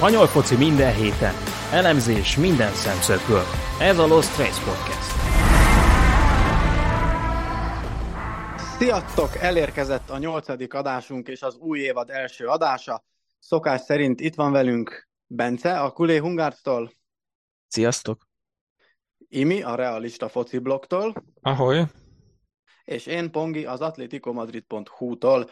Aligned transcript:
Spanyol 0.00 0.26
foci 0.26 0.56
minden 0.56 0.94
héten, 0.94 1.34
elemzés 1.72 2.36
minden 2.36 2.72
szemszögből. 2.72 3.42
Ez 3.80 3.98
a 3.98 4.06
Lost 4.06 4.34
Trace 4.34 4.64
Podcast. 4.64 5.10
Sziasztok! 8.78 9.36
Elérkezett 9.36 10.10
a 10.10 10.18
nyolcadik 10.18 10.74
adásunk 10.74 11.28
és 11.28 11.42
az 11.42 11.56
új 11.56 11.78
évad 11.78 12.10
első 12.10 12.46
adása. 12.46 13.04
Szokás 13.38 13.80
szerint 13.80 14.20
itt 14.20 14.34
van 14.34 14.52
velünk 14.52 15.08
Bence, 15.26 15.80
a 15.80 15.90
Kulé 15.90 16.16
Hungártól. 16.16 16.92
Sziasztok! 17.66 18.26
Imi, 19.28 19.62
a 19.62 19.74
Realista 19.74 20.28
Foci 20.28 20.58
blogtól. 20.58 21.14
Ahoy! 21.40 21.82
És 22.84 23.06
én, 23.06 23.30
Pongi, 23.30 23.64
az 23.64 23.80
atleticomadrid.hu-tól. 23.80 25.50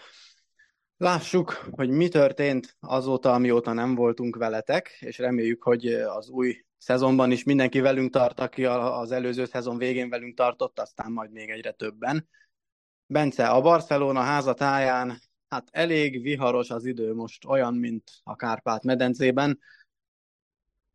Lássuk, 1.01 1.51
hogy 1.71 1.89
mi 1.89 2.09
történt 2.09 2.77
azóta, 2.81 3.33
amióta 3.33 3.73
nem 3.73 3.95
voltunk 3.95 4.37
veletek, 4.37 4.97
és 5.01 5.19
reméljük, 5.19 5.63
hogy 5.63 5.87
az 5.93 6.29
új 6.29 6.65
szezonban 6.79 7.31
is 7.31 7.45
mindenki 7.45 7.81
velünk 7.81 8.13
tart, 8.13 8.41
aki 8.41 8.65
az 8.65 9.13
előző 9.13 9.45
szezon 9.45 9.79
végén 9.79 10.09
velünk 10.09 10.37
tartott, 10.37 10.79
aztán 10.79 11.13
majd 11.13 11.33
még 11.33 11.51
egyre 11.51 11.71
többen. 11.71 12.29
Bence, 13.07 13.49
a 13.49 13.61
Barcelona 13.61 14.21
házatáján, 14.21 15.21
hát 15.49 15.69
elég 15.71 16.23
viharos 16.23 16.71
az 16.71 16.85
idő 16.85 17.15
most, 17.15 17.45
olyan, 17.45 17.75
mint 17.75 18.11
a 18.23 18.37
Kárpát-medencében. 18.37 19.59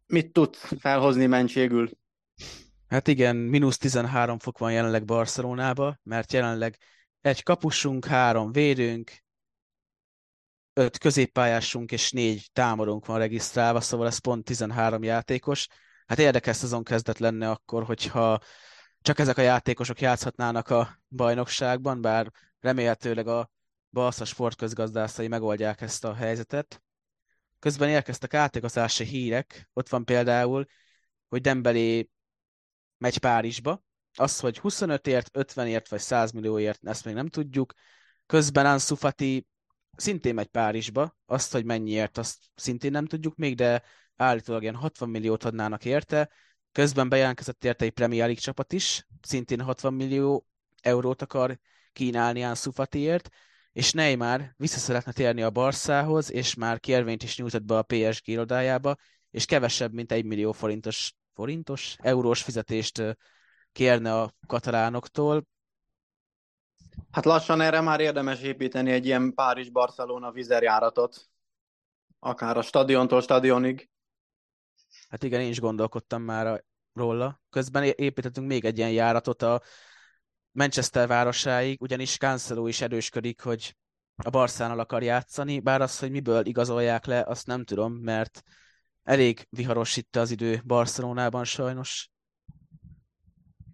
Mit 0.05 0.31
tudsz 0.31 0.71
felhozni 0.79 1.26
mentségül? 1.26 1.90
Hát 2.88 3.07
igen, 3.07 3.35
mínusz 3.35 3.77
13 3.77 4.40
fok 4.40 4.57
van 4.57 4.71
jelenleg 4.71 5.05
Barcelonába, 5.05 5.99
mert 6.04 6.34
jelenleg 6.34 6.77
egy 7.21 7.43
kapusunk, 7.43 8.05
három 8.05 8.51
védőnk, 8.51 9.23
öt 10.74 10.98
középpályásunk 10.98 11.91
és 11.91 12.12
négy 12.12 12.49
támadónk 12.54 13.05
van 13.05 13.18
regisztrálva, 13.18 13.82
szóval 13.82 14.07
ez 14.07 14.18
pont 14.18 14.43
13 14.43 15.04
játékos. 15.04 15.68
Hát 16.05 16.20
érdekes 16.20 16.55
szezon 16.55 16.84
kezdet 16.84 17.20
lenne 17.20 17.49
akkor, 17.49 17.84
hogyha 17.84 18.40
csak 19.01 19.20
ezek 19.20 19.38
a 19.38 19.41
játékosok 19.41 20.01
játszhatnának 20.01 20.70
a 20.70 20.99
bajnokságban, 21.10 22.01
bár 22.01 22.32
remélhetőleg 22.60 23.27
a 23.27 23.51
Balsza 23.90 24.26
sportközgazdászai 24.26 25.27
megoldják 25.27 25.82
ezt 25.82 26.04
a 26.04 26.13
helyzetet. 26.13 26.84
Közben 27.60 27.90
érkeztek 27.90 28.34
átigazási 28.34 29.04
hírek, 29.04 29.70
ott 29.74 29.90
van 29.90 30.05
például, 30.05 30.66
hogy 31.27 31.41
Dembélé 31.41 32.10
megy 32.98 33.18
Párizsba, 33.18 33.84
az, 34.16 34.40
hogy 34.40 34.60
25ért, 34.63 35.26
50ért 35.34 35.85
vagy 35.90 35.99
100 35.99 36.32
millióért, 36.32 36.79
ezt 36.88 37.05
még 37.05 37.13
nem 37.13 37.27
tudjuk. 37.27 37.74
Közben 38.26 38.66
Ansu 38.66 38.96
Fati 38.96 39.48
szintén 39.96 40.34
megy 40.34 40.48
Párizsba, 40.48 41.18
azt, 41.26 41.52
hogy 41.52 41.66
mennyiért, 41.66 42.18
azt 42.18 42.38
szintén 42.55 42.91
nem 42.91 43.05
tudjuk 43.05 43.36
még, 43.36 43.55
de 43.55 43.84
állítólag 44.16 44.62
ilyen 44.62 44.76
60 44.76 45.10
milliót 45.10 45.44
adnának 45.44 45.85
érte. 45.85 46.30
Közben 46.72 47.10
bejelentkezett 47.10 47.66
érte 47.66 47.85
egy 47.85 47.91
Premier 47.91 48.24
League 48.24 48.41
csapat 48.41 48.74
is, 48.74 49.08
szintén 49.22 49.62
60 49.62 49.94
millió 49.94 50.48
eurót 50.82 51.22
akar 51.22 51.60
kínálni 51.94 52.44
Ansu 52.44 52.72
Fatiért, 52.72 53.30
és 53.72 53.91
Neymar 53.91 54.54
vissza 54.58 54.77
szeretne 54.77 55.12
térni 55.12 55.41
a 55.41 55.50
Barszához, 55.50 56.32
és 56.32 56.54
már 56.54 56.80
kérvényt 56.80 57.24
is 57.24 57.38
nyújtott 57.38 57.63
be 57.63 57.78
a 57.78 57.82
PSG 57.82 58.28
irodájába, 58.28 58.96
és 59.32 59.46
kevesebb, 59.46 59.94
mint 59.94 60.12
egy 60.12 60.26
millió 60.26 60.52
forintos, 60.52 61.13
forintos, 61.34 61.96
eurós 62.00 62.41
fizetést 62.41 63.18
kérne 63.72 64.22
a 64.22 64.34
katalánoktól. 64.47 65.47
Hát 67.12 67.25
lassan 67.25 67.62
erre 67.62 67.81
már 67.81 68.00
érdemes 68.00 68.41
építeni 68.41 68.91
egy 68.91 69.06
ilyen 69.06 69.34
Párizs-Barcelona 69.34 70.31
vizerjáratot. 70.31 71.29
Akár 72.19 72.57
a 72.57 72.62
stadiontól 72.62 73.22
stadionig. 73.22 73.90
Hát 75.09 75.23
igen, 75.23 75.41
én 75.41 75.50
is 75.50 75.59
gondolkodtam 75.59 76.22
már 76.22 76.63
róla. 76.94 77.41
Közben 77.50 77.84
építettünk 77.84 78.47
még 78.47 78.66
egy 78.66 78.78
ilyen 78.78 78.91
járatot 78.91 79.41
a 79.41 79.62
Manchester 80.51 81.07
városáig, 81.07 81.81
ugyanis 81.81 82.17
Cancelo 82.17 82.67
is 82.67 82.81
erősködik, 82.81 83.41
hogy 83.41 83.75
a 84.16 84.29
Barszánal 84.29 84.79
akar 84.79 85.03
játszani, 85.03 85.59
bár 85.59 85.81
az, 85.81 86.00
hogy 86.00 86.12
miből 86.12 86.46
igazolják 86.46 87.06
le, 87.06 87.23
azt 87.23 87.47
nem 87.47 87.63
tudom, 87.63 87.94
mert 87.94 88.44
elég 89.03 89.47
viharos 89.50 89.97
itt 89.97 90.16
az 90.16 90.31
idő 90.31 90.62
Barcelonában 90.66 91.44
sajnos. 91.44 92.09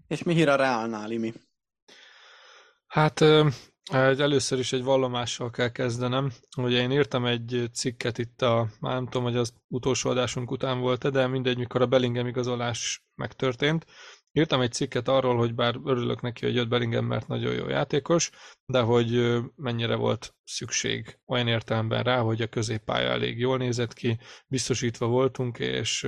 És 0.08 0.24
mi 0.24 0.34
hír 0.34 0.50
a 0.50 0.56
Reálnál, 0.56 1.12
Imi? 1.12 1.34
Hát 2.90 3.22
először 3.92 4.60
is 4.60 4.74
egy 4.74 4.84
vallomással 4.84 5.50
kell 5.50 5.70
kezdenem. 5.70 6.32
Ugye 6.58 6.82
én 6.82 6.92
írtam 6.92 7.26
egy 7.26 7.70
cikket 7.74 8.18
itt 8.18 8.42
a, 8.42 8.68
már 8.80 8.94
nem 8.94 9.06
tudom, 9.06 9.24
hogy 9.24 9.36
az 9.36 9.54
utolsó 9.68 10.10
adásunk 10.10 10.52
után 10.52 10.80
volt 10.80 11.12
de 11.12 11.28
mindegy, 11.28 11.58
mikor 11.58 11.82
a 11.82 11.86
Bellingham 11.86 12.28
igazolás 12.28 13.06
megtörtént. 13.16 13.86
Írtam 14.32 14.62
egy 14.62 14.72
cikket 14.72 15.08
arról, 15.08 15.38
hogy 15.38 15.56
bár 15.56 15.76
örülök 15.86 16.22
neki, 16.22 16.46
hogy 16.46 16.56
jött 16.56 16.68
Bellingham, 16.68 17.06
mert 17.06 17.28
nagyon 17.28 17.54
jó 17.54 17.68
játékos, 17.68 18.32
de 18.66 18.80
hogy 18.80 19.40
mennyire 19.56 19.96
volt 19.96 20.36
szükség 20.44 21.20
olyan 21.26 21.48
értelemben 21.48 22.04
rá, 22.04 22.20
hogy 22.20 22.42
a 22.42 22.48
középpálya 22.48 23.10
elég 23.10 23.40
jól 23.40 23.58
nézett 23.58 23.94
ki, 23.94 24.20
biztosítva 24.48 25.08
voltunk, 25.08 25.60
és 25.60 26.08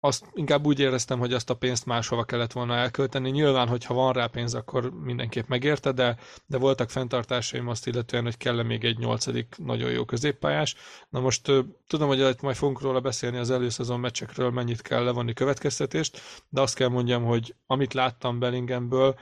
azt 0.00 0.24
inkább 0.34 0.66
úgy 0.66 0.80
éreztem, 0.80 1.18
hogy 1.18 1.32
azt 1.32 1.50
a 1.50 1.54
pénzt 1.54 1.86
máshova 1.86 2.24
kellett 2.24 2.52
volna 2.52 2.74
elkölteni. 2.74 3.30
Nyilván, 3.30 3.68
hogyha 3.68 3.94
van 3.94 4.12
rá 4.12 4.26
pénz, 4.26 4.54
akkor 4.54 4.90
mindenképp 4.90 5.48
megérte, 5.48 5.92
de, 5.92 6.16
de 6.46 6.58
voltak 6.58 6.90
fenntartásaim 6.90 7.68
azt 7.68 7.86
illetően, 7.86 8.22
hogy 8.22 8.36
kell 8.36 8.62
még 8.62 8.84
egy 8.84 8.98
nyolcadik 8.98 9.54
nagyon 9.58 9.90
jó 9.90 10.04
középpályás. 10.04 10.74
Na 11.08 11.20
most 11.20 11.52
tudom, 11.86 12.08
hogy 12.08 12.36
majd 12.40 12.56
fogunk 12.56 12.80
róla 12.80 13.00
beszélni 13.00 13.36
az 13.36 13.50
előszezon 13.50 14.00
meccsekről, 14.00 14.50
mennyit 14.50 14.82
kell 14.82 15.04
levonni 15.04 15.32
következtetést, 15.32 16.20
de 16.48 16.60
azt 16.60 16.74
kell 16.74 16.88
mondjam, 16.88 17.24
hogy 17.24 17.54
amit 17.66 17.94
láttam 17.94 18.38
Bellingemből, 18.38 19.18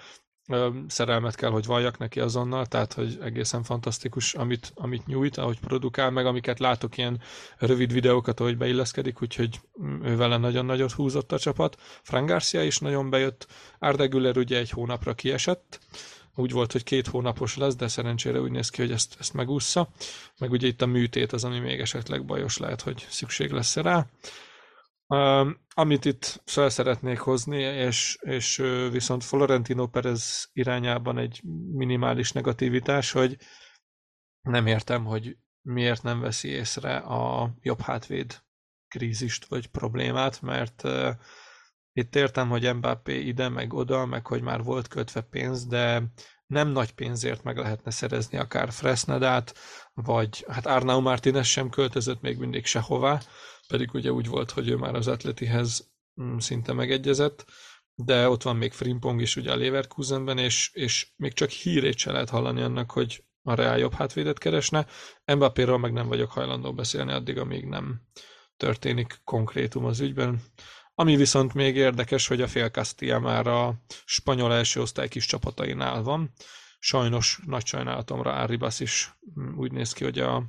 szerelmet 0.87 1.35
kell, 1.35 1.51
hogy 1.51 1.67
valljak 1.67 1.99
neki 1.99 2.21
azonnal, 2.21 2.67
tehát 2.67 2.93
hogy 2.93 3.19
egészen 3.23 3.63
fantasztikus, 3.63 4.35
amit, 4.35 4.73
amit 4.75 5.07
nyújt, 5.07 5.37
ahogy 5.37 5.61
produkál, 5.61 6.11
meg 6.11 6.27
amiket 6.27 6.59
látok 6.59 6.97
ilyen 6.97 7.21
rövid 7.59 7.93
videókat, 7.93 8.41
ahogy 8.41 8.57
beilleszkedik, 8.57 9.23
úgyhogy 9.23 9.61
ő 10.03 10.17
vele 10.17 10.37
nagyon 10.37 10.65
nagyot 10.65 10.93
húzott 10.93 11.33
a 11.33 11.39
csapat. 11.39 11.77
Frank 12.03 12.29
Garcia 12.29 12.63
is 12.63 12.79
nagyon 12.79 13.11
bejött, 13.11 13.47
Arda 13.79 14.05
ugye 14.35 14.59
egy 14.59 14.71
hónapra 14.71 15.15
kiesett, 15.15 15.81
úgy 16.37 16.53
volt, 16.53 16.73
hogy 16.73 16.83
két 16.83 17.07
hónapos 17.07 17.57
lesz, 17.57 17.77
de 17.77 17.89
szerencsére 17.89 18.41
úgy 18.41 18.51
néz 18.51 18.69
ki, 18.69 18.81
hogy 18.81 18.93
ezt, 18.93 19.17
ezt 19.19 19.33
megúszza. 19.33 19.89
Meg 20.39 20.51
ugye 20.51 20.67
itt 20.67 20.83
a 20.83 20.87
műtét 20.87 21.33
az, 21.33 21.45
ami 21.45 21.59
még 21.59 21.81
esetleg 21.81 22.25
bajos 22.25 22.59
lehet, 22.59 22.81
hogy 22.81 23.07
szükség 23.09 23.51
lesz 23.51 23.77
rá. 23.77 24.07
Amit 25.75 26.05
itt 26.05 26.43
fel 26.45 26.69
szeretnék 26.69 27.19
hozni, 27.19 27.59
és, 27.59 28.19
és 28.21 28.57
viszont 28.91 29.25
Florentino 29.25 29.87
Perez 29.87 30.51
irányában 30.53 31.19
egy 31.19 31.41
minimális 31.73 32.33
negativitás, 32.33 33.13
hogy 33.13 33.37
nem 34.41 34.67
értem, 34.67 35.05
hogy 35.05 35.37
miért 35.63 36.03
nem 36.03 36.21
veszi 36.21 36.49
észre 36.49 36.97
a 36.97 37.55
jobb 37.61 37.81
hátvéd 37.81 38.43
krízist 38.89 39.45
vagy 39.45 39.67
problémát, 39.67 40.41
mert 40.41 40.83
itt 41.93 42.17
értem, 42.17 42.49
hogy 42.49 42.75
Mbappé 42.75 43.21
ide, 43.21 43.49
meg 43.49 43.73
oda, 43.73 44.07
meg 44.07 44.27
hogy 44.27 44.43
már 44.43 44.63
volt 44.63 44.89
kötve 44.89 45.21
pénz, 45.21 45.67
de 45.67 46.03
nem 46.47 46.69
nagy 46.69 46.93
pénzért 46.93 47.43
meg 47.43 47.57
lehetne 47.57 47.91
szerezni 47.91 48.39
akár 48.39 48.73
Fresnedát, 48.73 49.55
vagy 49.93 50.45
hát 50.49 50.67
Arnau 50.67 51.01
Martinez 51.01 51.47
sem 51.47 51.69
költözött 51.69 52.21
még 52.21 52.39
mindig 52.39 52.67
sehová, 52.67 53.21
pedig 53.69 53.95
ugye 53.95 54.13
úgy 54.13 54.27
volt, 54.27 54.51
hogy 54.51 54.69
ő 54.69 54.77
már 54.77 54.95
az 54.95 55.09
Atletihez 55.09 55.91
mm, 56.23 56.37
szinte 56.37 56.73
megegyezett, 56.73 57.45
de 57.95 58.29
ott 58.29 58.43
van 58.43 58.57
még 58.57 58.73
Frimpong 58.73 59.21
is 59.21 59.37
ugye 59.37 59.53
a 59.53 59.57
Leverkusenben, 59.57 60.39
és, 60.39 60.71
és 60.73 61.13
még 61.17 61.33
csak 61.33 61.51
hírét 61.51 61.99
se 61.99 62.13
lehet 62.13 62.31
hallani 62.31 62.63
annak, 62.63 62.91
hogy 62.91 63.25
a 63.43 63.55
Real 63.55 63.79
jobb 63.79 63.93
hátvédet 63.93 64.39
keresne. 64.39 64.87
Mbappéről 65.25 65.77
meg 65.77 65.93
nem 65.93 66.09
vagyok 66.09 66.31
hajlandó 66.31 66.73
beszélni 66.73 67.13
addig, 67.13 67.39
amíg 67.39 67.65
nem 67.65 68.01
történik 68.57 69.21
konkrétum 69.25 69.85
az 69.85 70.01
ügyben. 70.01 70.43
Ami 70.95 71.17
viszont 71.17 71.55
még 71.55 71.77
érdekes, 71.77 72.27
hogy 72.27 72.43
a 72.43 72.47
fél 72.47 72.69
Castilla 72.69 73.19
már 73.19 73.47
a 73.47 73.75
spanyol 74.05 74.53
első 74.53 74.81
osztály 74.81 75.09
kis 75.09 75.27
csapatainál 75.27 76.03
van. 76.03 76.33
Sajnos 76.79 77.41
nagy 77.47 77.67
sajnálatomra 77.67 78.33
Arribas 78.33 78.81
is 78.81 79.15
mm, 79.41 79.59
úgy 79.59 79.73
néz 79.73 79.93
ki, 79.93 80.05
hogy 80.05 80.19
a 80.19 80.43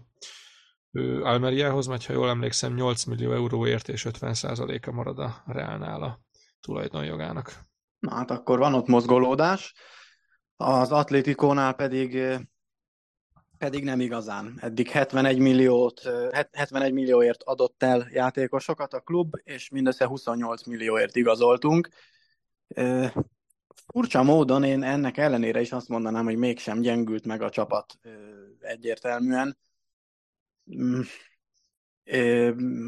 Almeriához 1.22 1.88
megy, 1.88 2.06
ha 2.06 2.14
jól 2.14 2.30
emlékszem, 2.30 2.74
8 2.74 3.04
millió 3.04 3.34
euróért 3.34 3.90
és 3.90 4.06
50%-a 4.10 4.92
marad 4.92 5.20
a 5.20 5.44
Reálnál 5.46 6.04
a 6.04 6.20
tulajdonjogának. 6.62 7.54
Na 8.00 8.16
hát 8.16 8.32
akkor 8.32 8.60
van 8.60 8.74
ott 8.74 8.88
mozgolódás. 8.88 9.74
Az 10.56 10.92
Atlétikónál 10.92 11.74
pedig 11.74 12.18
pedig 13.58 13.84
nem 13.84 14.00
igazán. 14.00 14.58
Eddig 14.62 14.90
71 14.90 15.38
milliót, 15.38 16.02
71 16.52 16.94
millióért 16.94 17.44
adott 17.44 17.84
el 17.84 18.08
játékosokat 18.12 18.94
a 18.94 19.00
klub, 19.00 19.36
és 19.44 19.70
mindössze 19.70 20.06
28 20.06 20.66
millióért 20.66 21.16
igazoltunk. 21.16 21.90
Furcsa 23.88 24.24
módon 24.24 24.64
én 24.64 24.84
ennek 24.84 25.18
ellenére 25.18 25.62
is 25.62 25.72
azt 25.72 25.90
mondanám, 25.90 26.26
hogy 26.26 26.38
mégsem 26.38 26.80
gyengült 26.82 27.26
meg 27.26 27.42
a 27.42 27.50
csapat 27.50 28.00
egyértelműen. 28.60 29.58
Mm. 30.76 31.02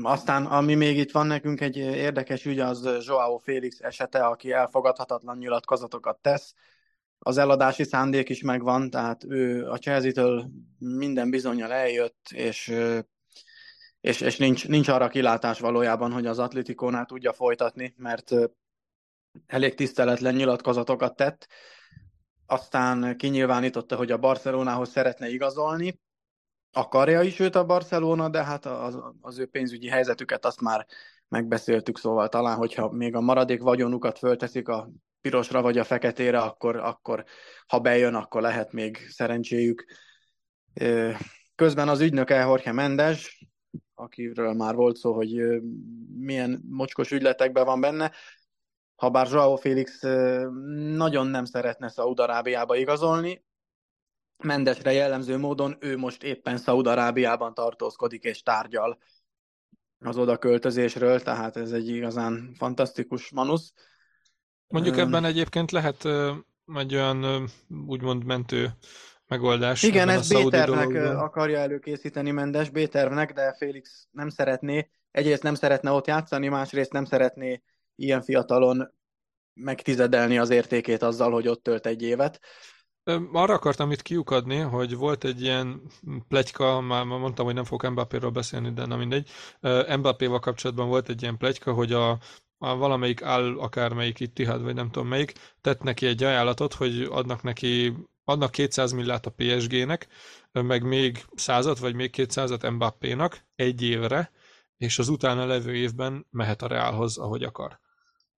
aztán, 0.03 0.45
ami 0.45 0.75
még 0.75 0.97
itt 0.97 1.11
van 1.11 1.27
nekünk 1.27 1.61
egy 1.61 1.77
érdekes 1.77 2.45
ügy, 2.45 2.59
az 2.59 3.05
Joao 3.05 3.37
Félix 3.37 3.79
esete, 3.79 4.25
aki 4.25 4.51
elfogadhatatlan 4.51 5.37
nyilatkozatokat 5.37 6.19
tesz. 6.19 6.53
Az 7.27 7.37
eladási 7.37 7.83
szándék 7.83 8.29
is 8.29 8.41
megvan, 8.41 8.89
tehát 8.89 9.23
ő 9.23 9.69
a 9.69 9.77
Chelsea-től 9.77 10.49
minden 10.79 11.29
bizonyal 11.29 11.71
eljött, 11.71 12.27
és, 12.29 12.73
és, 14.01 14.21
és 14.21 14.37
nincs, 14.37 14.67
nincs 14.67 14.87
arra 14.87 15.07
kilátás 15.07 15.59
valójában, 15.59 16.11
hogy 16.11 16.25
az 16.25 16.39
Atletikónál 16.39 17.05
tudja 17.05 17.33
folytatni, 17.33 17.93
mert 17.97 18.31
elég 19.45 19.73
tiszteletlen 19.73 20.35
nyilatkozatokat 20.35 21.15
tett. 21.15 21.47
Aztán 22.45 23.17
kinyilvánította, 23.17 23.95
hogy 23.95 24.11
a 24.11 24.17
Barcelonához 24.17 24.89
szeretne 24.89 25.29
igazolni, 25.29 25.99
akarja 26.71 27.21
is 27.21 27.39
őt 27.39 27.55
a 27.55 27.65
Barcelona, 27.65 28.29
de 28.29 28.43
hát 28.43 28.65
az, 28.65 28.97
az 29.21 29.39
ő 29.39 29.45
pénzügyi 29.45 29.87
helyzetüket 29.87 30.45
azt 30.45 30.61
már 30.61 30.85
megbeszéltük, 31.27 31.97
szóval 31.97 32.29
talán, 32.29 32.57
hogyha 32.57 32.91
még 32.91 33.15
a 33.15 33.21
maradék 33.21 33.61
vagyonukat 33.61 34.17
fölteszik 34.17 34.67
a 34.67 34.89
pirosra 35.29 35.61
vagy 35.61 35.77
a 35.77 35.83
feketére, 35.83 36.39
akkor, 36.39 36.75
akkor 36.75 37.23
ha 37.67 37.79
bejön, 37.79 38.15
akkor 38.15 38.41
lehet 38.41 38.71
még 38.71 38.97
szerencséjük. 39.09 39.85
Közben 41.55 41.89
az 41.89 41.99
ügynöke 41.99 42.35
Jorge 42.35 42.71
Mendes, 42.71 43.47
akiről 43.95 44.53
már 44.53 44.75
volt 44.75 44.95
szó, 44.95 45.13
hogy 45.13 45.61
milyen 46.17 46.61
mocskos 46.69 47.11
ügyletekben 47.11 47.65
van 47.65 47.81
benne, 47.81 48.11
ha 48.95 49.09
bár 49.09 49.27
Joao 49.31 49.55
Félix 49.55 50.01
nagyon 50.95 51.27
nem 51.27 51.45
szeretne 51.45 51.89
Szaúd-Arábiába 51.89 52.75
igazolni, 52.75 53.45
Mendesre 54.43 54.91
jellemző 54.91 55.37
módon 55.37 55.77
ő 55.79 55.97
most 55.97 56.23
éppen 56.23 56.57
Szaúd-Arábiában 56.57 57.53
tartózkodik 57.53 58.23
és 58.23 58.41
tárgyal 58.41 58.97
az 59.99 60.17
oda 60.17 60.37
költözésről, 60.37 61.21
tehát 61.21 61.57
ez 61.57 61.71
egy 61.71 61.87
igazán 61.87 62.53
fantasztikus 62.57 63.31
manusz. 63.31 63.73
Mondjuk 64.67 64.97
ebben 64.97 65.25
egyébként 65.25 65.71
lehet 65.71 66.07
egy 66.75 66.95
olyan 66.95 67.49
úgymond 67.87 68.23
mentő 68.23 68.69
megoldás. 69.27 69.83
Igen, 69.83 70.09
ez 70.09 70.27
B-tervnek 70.27 71.17
akarja 71.17 71.57
előkészíteni 71.57 72.31
Mendes, 72.31 72.69
B-tervnek, 72.69 73.33
de 73.33 73.53
Félix 73.53 74.07
nem 74.11 74.29
szeretné, 74.29 74.89
egyrészt 75.11 75.43
nem 75.43 75.55
szeretne 75.55 75.91
ott 75.91 76.07
játszani, 76.07 76.47
másrészt 76.47 76.91
nem 76.91 77.05
szeretné 77.05 77.61
ilyen 77.95 78.21
fiatalon 78.21 78.95
megtizedelni 79.53 80.37
az 80.37 80.49
értékét 80.49 81.01
azzal, 81.01 81.31
hogy 81.31 81.47
ott 81.47 81.63
tölt 81.63 81.85
egy 81.85 82.01
évet. 82.01 82.39
Arra 83.31 83.53
akartam 83.53 83.91
itt 83.91 84.01
kiukadni, 84.01 84.57
hogy 84.57 84.95
volt 84.95 85.23
egy 85.23 85.41
ilyen 85.41 85.81
plegyka, 86.27 86.81
már 86.81 87.03
mondtam, 87.03 87.45
hogy 87.45 87.53
nem 87.53 87.63
fogok 87.63 87.91
Mbappéről 87.91 88.29
beszélni, 88.29 88.73
de 88.73 88.85
nem 88.85 88.97
mindegy. 88.97 89.29
Mbappéval 89.97 90.39
kapcsolatban 90.39 90.87
volt 90.87 91.09
egy 91.09 91.21
ilyen 91.21 91.37
plegyka, 91.37 91.73
hogy 91.73 91.93
a, 91.93 92.17
a 92.57 92.75
valamelyik 92.75 93.21
áll, 93.21 93.59
akármelyik 93.59 94.19
Ittihad, 94.19 94.63
vagy 94.63 94.73
nem 94.73 94.89
tudom 94.91 95.07
melyik, 95.07 95.33
tett 95.61 95.81
neki 95.81 96.05
egy 96.05 96.23
ajánlatot, 96.23 96.73
hogy 96.73 97.01
adnak 97.01 97.43
neki 97.43 97.93
adnak 98.23 98.51
200 98.51 98.91
millát 98.91 99.25
a 99.25 99.33
PSG-nek, 99.37 100.07
meg 100.51 100.83
még 100.83 101.25
százat, 101.35 101.79
vagy 101.79 101.95
még 101.95 102.13
200-at 102.17 102.73
Mbappénak 102.73 103.45
egy 103.55 103.81
évre, 103.81 104.31
és 104.77 104.99
az 104.99 105.09
utána 105.09 105.45
levő 105.45 105.75
évben 105.75 106.25
mehet 106.31 106.61
a 106.61 106.67
Realhoz, 106.67 107.17
ahogy 107.17 107.43
akar. 107.43 107.79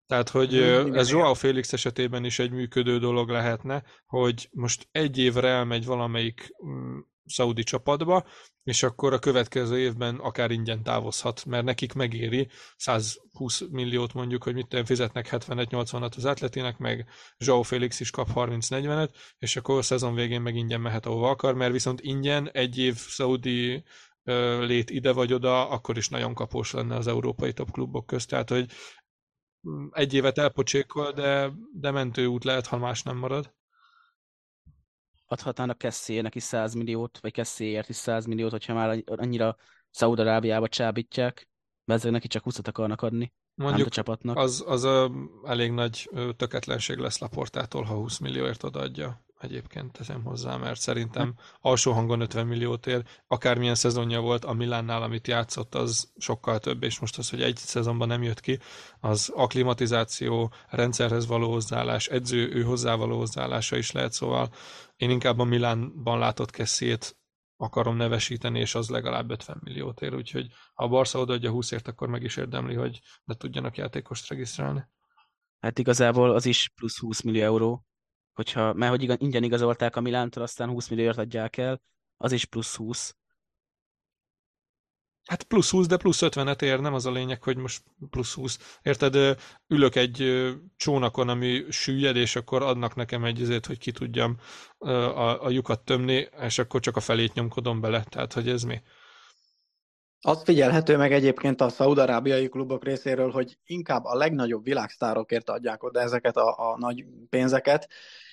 Tehát, 0.07 0.29
hogy 0.29 0.53
igen, 0.53 0.95
ez 0.95 1.11
Joao 1.11 1.33
Félix 1.33 1.73
esetében 1.73 2.25
is 2.25 2.39
egy 2.39 2.51
működő 2.51 2.99
dolog 2.99 3.29
lehetne, 3.29 3.83
hogy 4.05 4.49
most 4.51 4.87
egy 4.91 5.17
évre 5.17 5.47
elmegy 5.47 5.85
valamelyik 5.85 6.55
mm, 6.65 6.99
szaudi 7.29 7.63
csapatba, 7.63 8.25
és 8.63 8.83
akkor 8.83 9.13
a 9.13 9.19
következő 9.19 9.79
évben 9.79 10.15
akár 10.15 10.51
ingyen 10.51 10.83
távozhat, 10.83 11.45
mert 11.45 11.63
nekik 11.63 11.93
megéri 11.93 12.47
120 12.77 13.61
milliót 13.69 14.13
mondjuk, 14.13 14.43
hogy 14.43 14.53
mit 14.53 14.81
fizetnek 14.85 15.27
71-80-at 15.31 16.15
az 16.15 16.25
atletének, 16.25 16.77
meg 16.77 17.09
Joao 17.37 17.61
Félix 17.61 17.99
is 17.99 18.09
kap 18.09 18.29
30-40-et, 18.35 19.09
és 19.37 19.55
akkor 19.55 19.77
a 19.77 19.81
szezon 19.81 20.13
végén 20.13 20.41
meg 20.41 20.55
ingyen 20.55 20.81
mehet 20.81 21.05
ahova 21.05 21.29
akar, 21.29 21.53
mert 21.53 21.71
viszont 21.71 22.01
ingyen 22.01 22.49
egy 22.51 22.77
év 22.77 22.95
szaudi 22.95 23.83
lét 24.59 24.89
ide 24.89 25.11
vagy 25.11 25.33
oda, 25.33 25.69
akkor 25.69 25.97
is 25.97 26.09
nagyon 26.09 26.33
kapós 26.33 26.71
lenne 26.71 26.95
az 26.95 27.07
európai 27.07 27.53
top 27.53 27.71
klubok 27.71 28.05
közt. 28.05 28.29
Tehát, 28.29 28.49
hogy 28.49 28.71
egy 29.91 30.13
évet 30.13 30.37
elpocsékol, 30.37 31.11
de, 31.11 31.51
de 31.73 31.91
mentőút 31.91 32.43
lehet, 32.43 32.67
ha 32.67 32.77
más 32.77 33.03
nem 33.03 33.17
marad. 33.17 33.53
Adhatnának 35.31 35.77
Kessé 35.77 36.21
neki 36.21 36.39
100 36.39 36.73
milliót, 36.73 37.19
vagy 37.21 37.31
Kesséért 37.31 37.89
is 37.89 37.95
100 37.95 38.25
milliót, 38.25 38.51
hogyha 38.51 38.73
már 38.73 39.03
annyira 39.05 39.55
Szaúd-Arábiába 39.89 40.67
csábítják, 40.67 41.47
mert 41.85 42.03
neki 42.03 42.27
csak 42.27 42.43
20 42.43 42.59
akarnak 42.63 43.01
adni. 43.01 43.33
Mondjuk 43.55 43.87
a 43.87 43.89
csapatnak. 43.89 44.37
Az, 44.37 44.63
az 44.67 44.83
a 44.83 45.11
elég 45.43 45.71
nagy 45.71 46.09
töketlenség 46.37 46.97
lesz 46.97 47.19
Laportától, 47.19 47.83
ha 47.83 47.93
20 47.93 48.17
millióért 48.17 48.63
odaadja 48.63 49.25
egyébként 49.39 49.91
teszem 49.91 50.23
hozzá, 50.23 50.55
mert 50.55 50.79
szerintem 50.79 51.35
alsó 51.59 51.91
hangon 51.91 52.21
50 52.21 52.47
milliót 52.47 52.87
ér, 52.87 53.03
akármilyen 53.27 53.75
szezonja 53.75 54.19
volt 54.19 54.45
a 54.45 54.53
Milánnál, 54.53 55.01
amit 55.01 55.27
játszott, 55.27 55.75
az 55.75 56.11
sokkal 56.17 56.59
több, 56.59 56.83
és 56.83 56.99
most 56.99 57.17
az, 57.17 57.29
hogy 57.29 57.41
egy 57.41 57.57
szezonban 57.57 58.07
nem 58.07 58.23
jött 58.23 58.39
ki, 58.39 58.59
az 58.99 59.31
aklimatizáció, 59.35 60.53
rendszerhez 60.67 61.27
való 61.27 61.51
hozzáállás, 61.51 62.07
edző 62.07 62.49
ő 62.53 62.63
hozzávaló 62.63 63.17
hozzáállása 63.17 63.77
is 63.77 63.91
lehet, 63.91 64.11
szóval 64.11 64.49
én 64.95 65.09
inkább 65.09 65.39
a 65.39 65.43
Milánban 65.43 66.19
látott 66.19 66.51
Kessiét 66.51 67.17
akarom 67.57 67.95
nevesíteni, 67.95 68.59
és 68.59 68.75
az 68.75 68.89
legalább 68.89 69.29
50 69.29 69.57
milliót 69.63 70.01
ér, 70.01 70.15
úgyhogy 70.15 70.47
ha 70.73 70.83
a 70.83 70.87
Barca 70.87 71.19
odaadja 71.19 71.51
20-ért, 71.53 71.87
akkor 71.87 72.07
meg 72.07 72.23
is 72.23 72.37
érdemli, 72.37 72.75
hogy 72.75 72.99
ne 73.23 73.35
tudjanak 73.35 73.77
játékost 73.77 74.29
regisztrálni. 74.29 74.87
Hát 75.59 75.79
igazából 75.79 76.31
az 76.31 76.45
is 76.45 76.71
plusz 76.75 76.99
20 76.99 77.21
millió 77.21 77.43
euró, 77.43 77.85
hogyha, 78.39 78.73
mert 78.73 78.91
hogy 78.91 79.21
ingyen 79.21 79.43
igazolták 79.43 79.95
a 79.95 80.01
Milántól, 80.01 80.43
aztán 80.43 80.69
20 80.69 80.87
millióért 80.87 81.17
adják 81.17 81.57
el, 81.57 81.81
az 82.17 82.31
is 82.31 82.45
plusz 82.45 82.75
20. 82.75 83.15
Hát 85.25 85.43
plusz 85.43 85.69
20, 85.69 85.87
de 85.87 85.97
plusz 85.97 86.19
50-et 86.21 86.61
ér, 86.61 86.79
nem 86.79 86.93
az 86.93 87.05
a 87.05 87.11
lényeg, 87.11 87.43
hogy 87.43 87.57
most 87.57 87.83
plusz 88.09 88.33
20. 88.33 88.79
Érted, 88.81 89.37
ülök 89.67 89.95
egy 89.95 90.47
csónakon, 90.75 91.29
ami 91.29 91.65
süllyed, 91.69 92.15
és 92.15 92.35
akkor 92.35 92.63
adnak 92.63 92.95
nekem 92.95 93.23
egy 93.23 93.41
azért, 93.41 93.65
hogy 93.65 93.77
ki 93.77 93.91
tudjam 93.91 94.37
a, 94.77 95.45
a 95.45 95.49
lyukat 95.49 95.85
tömni, 95.85 96.29
és 96.41 96.59
akkor 96.59 96.79
csak 96.79 96.95
a 96.95 96.99
felét 96.99 97.33
nyomkodom 97.33 97.81
bele. 97.81 98.03
Tehát, 98.03 98.33
hogy 98.33 98.49
ez 98.49 98.63
mi? 98.63 98.81
Azt 100.21 100.43
figyelhető 100.43 100.97
meg 100.97 101.13
egyébként 101.13 101.61
a 101.61 101.69
szaudarábiai 101.69 102.49
klubok 102.49 102.83
részéről, 102.83 103.31
hogy 103.31 103.57
inkább 103.65 104.03
a 104.03 104.15
legnagyobb 104.15 104.63
világsztárokért 104.63 105.49
adják 105.49 105.83
oda 105.83 105.99
ezeket 105.99 106.37
a, 106.37 106.71
a 106.71 106.77
nagy 106.77 107.05
pénzeket, 107.29 107.87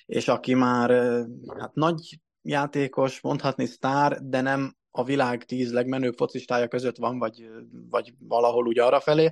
és 0.07 0.27
aki 0.27 0.53
már 0.53 0.89
hát 1.57 1.73
nagy 1.73 2.19
játékos, 2.41 3.21
mondhatni 3.21 3.65
sztár, 3.65 4.19
de 4.21 4.41
nem 4.41 4.75
a 4.91 5.03
világ 5.03 5.43
tíz 5.43 5.73
legmenőbb 5.73 6.15
focistája 6.15 6.67
között 6.67 6.97
van, 6.97 7.19
vagy, 7.19 7.49
vagy 7.89 8.13
valahol 8.19 8.67
úgy 8.67 8.79
arra 8.79 8.99
felé, 8.99 9.31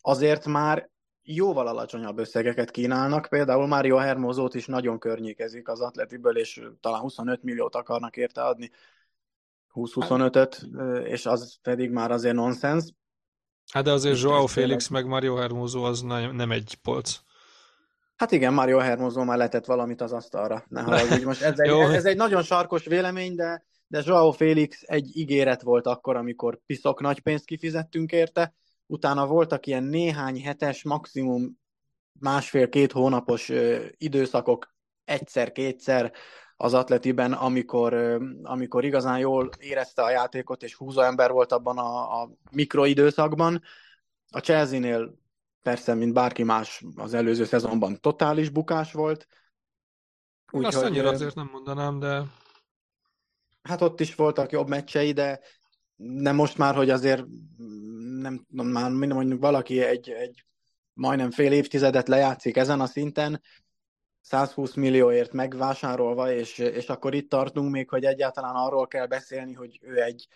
azért 0.00 0.46
már 0.46 0.90
jóval 1.22 1.66
alacsonyabb 1.66 2.18
összegeket 2.18 2.70
kínálnak. 2.70 3.26
Például 3.28 3.66
Mário 3.66 3.96
Hermozót 3.96 4.54
is 4.54 4.66
nagyon 4.66 4.98
környékezik 4.98 5.68
az 5.68 5.80
atletiből, 5.80 6.38
és 6.38 6.62
talán 6.80 7.00
25 7.00 7.42
milliót 7.42 7.74
akarnak 7.74 8.16
érte 8.16 8.42
adni. 8.44 8.70
20-25-öt, 9.74 10.66
és 11.04 11.26
az 11.26 11.58
pedig 11.62 11.90
már 11.90 12.10
azért 12.10 12.34
nonsens. 12.34 12.92
Hát 13.72 13.84
de 13.84 13.92
azért 13.92 14.20
Joao 14.20 14.46
Félix 14.46 14.88
meg 14.88 15.06
Mario 15.06 15.34
Hermoso 15.34 15.82
az 15.82 16.00
nem 16.00 16.50
egy 16.50 16.78
polc. 16.82 17.18
Hát 18.22 18.32
igen, 18.32 18.52
Mario 18.52 18.78
Hermoso 18.78 19.24
már 19.24 19.38
letett 19.38 19.64
valamit 19.64 20.00
az 20.00 20.12
asztalra. 20.12 20.64
Ne 20.68 20.82
haragudj, 20.82 21.24
most 21.24 21.42
ez 21.42 21.58
egy, 21.58 21.70
ez 21.98 22.04
egy 22.04 22.16
nagyon 22.16 22.42
sarkos 22.42 22.84
vélemény, 22.84 23.34
de, 23.34 23.64
de 23.86 24.02
Joao 24.04 24.30
Félix 24.30 24.82
egy 24.86 25.16
ígéret 25.16 25.62
volt 25.62 25.86
akkor, 25.86 26.16
amikor 26.16 26.58
piszok 26.66 27.00
nagy 27.00 27.20
pénzt 27.20 27.44
kifizettünk 27.44 28.12
érte, 28.12 28.54
utána 28.86 29.26
voltak 29.26 29.66
ilyen 29.66 29.82
néhány 29.82 30.42
hetes, 30.42 30.84
maximum 30.84 31.58
másfél-két 32.20 32.92
hónapos 32.92 33.48
ö, 33.48 33.84
időszakok 33.96 34.74
egyszer-kétszer, 35.04 36.12
az 36.56 36.74
atletiben, 36.74 37.32
amikor, 37.32 37.94
amikor 38.42 38.84
igazán 38.84 39.18
jól 39.18 39.48
érezte 39.58 40.02
a 40.02 40.10
játékot, 40.10 40.62
és 40.62 40.74
húzó 40.74 41.00
ember 41.00 41.30
volt 41.30 41.52
abban 41.52 41.78
a, 41.78 42.22
a 42.22 42.30
mikroidőszakban. 42.50 43.62
A 44.30 44.38
Chelsea-nél 44.38 45.20
persze, 45.62 45.94
mint 45.94 46.12
bárki 46.12 46.42
más 46.42 46.84
az 46.96 47.14
előző 47.14 47.44
szezonban 47.44 48.00
totális 48.00 48.48
bukás 48.48 48.92
volt. 48.92 49.26
Úgy, 50.50 50.64
Azt 50.64 50.76
hogy, 50.76 50.86
annyira 50.86 51.08
azért 51.08 51.34
nem 51.34 51.48
mondanám, 51.52 51.98
de... 51.98 52.22
Hát 53.62 53.80
ott 53.80 54.00
is 54.00 54.14
voltak 54.14 54.50
jobb 54.50 54.68
meccsei, 54.68 55.12
de 55.12 55.40
nem 55.96 56.34
most 56.34 56.58
már, 56.58 56.74
hogy 56.74 56.90
azért 56.90 57.24
nem, 58.20 58.46
már 58.48 58.90
mondjuk 58.90 59.40
valaki 59.40 59.80
egy, 59.80 60.10
egy 60.10 60.44
majdnem 60.92 61.30
fél 61.30 61.52
évtizedet 61.52 62.08
lejátszik 62.08 62.56
ezen 62.56 62.80
a 62.80 62.86
szinten, 62.86 63.40
120 64.20 64.74
millióért 64.74 65.32
megvásárolva, 65.32 66.32
és, 66.32 66.58
és 66.58 66.88
akkor 66.88 67.14
itt 67.14 67.30
tartunk 67.30 67.70
még, 67.70 67.88
hogy 67.88 68.04
egyáltalán 68.04 68.54
arról 68.54 68.86
kell 68.86 69.06
beszélni, 69.06 69.52
hogy 69.52 69.78
ő 69.82 70.02
egy 70.02 70.28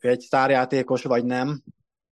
egy 0.00 0.20
sztárjátékos 0.20 1.02
vagy 1.02 1.24
nem, 1.24 1.62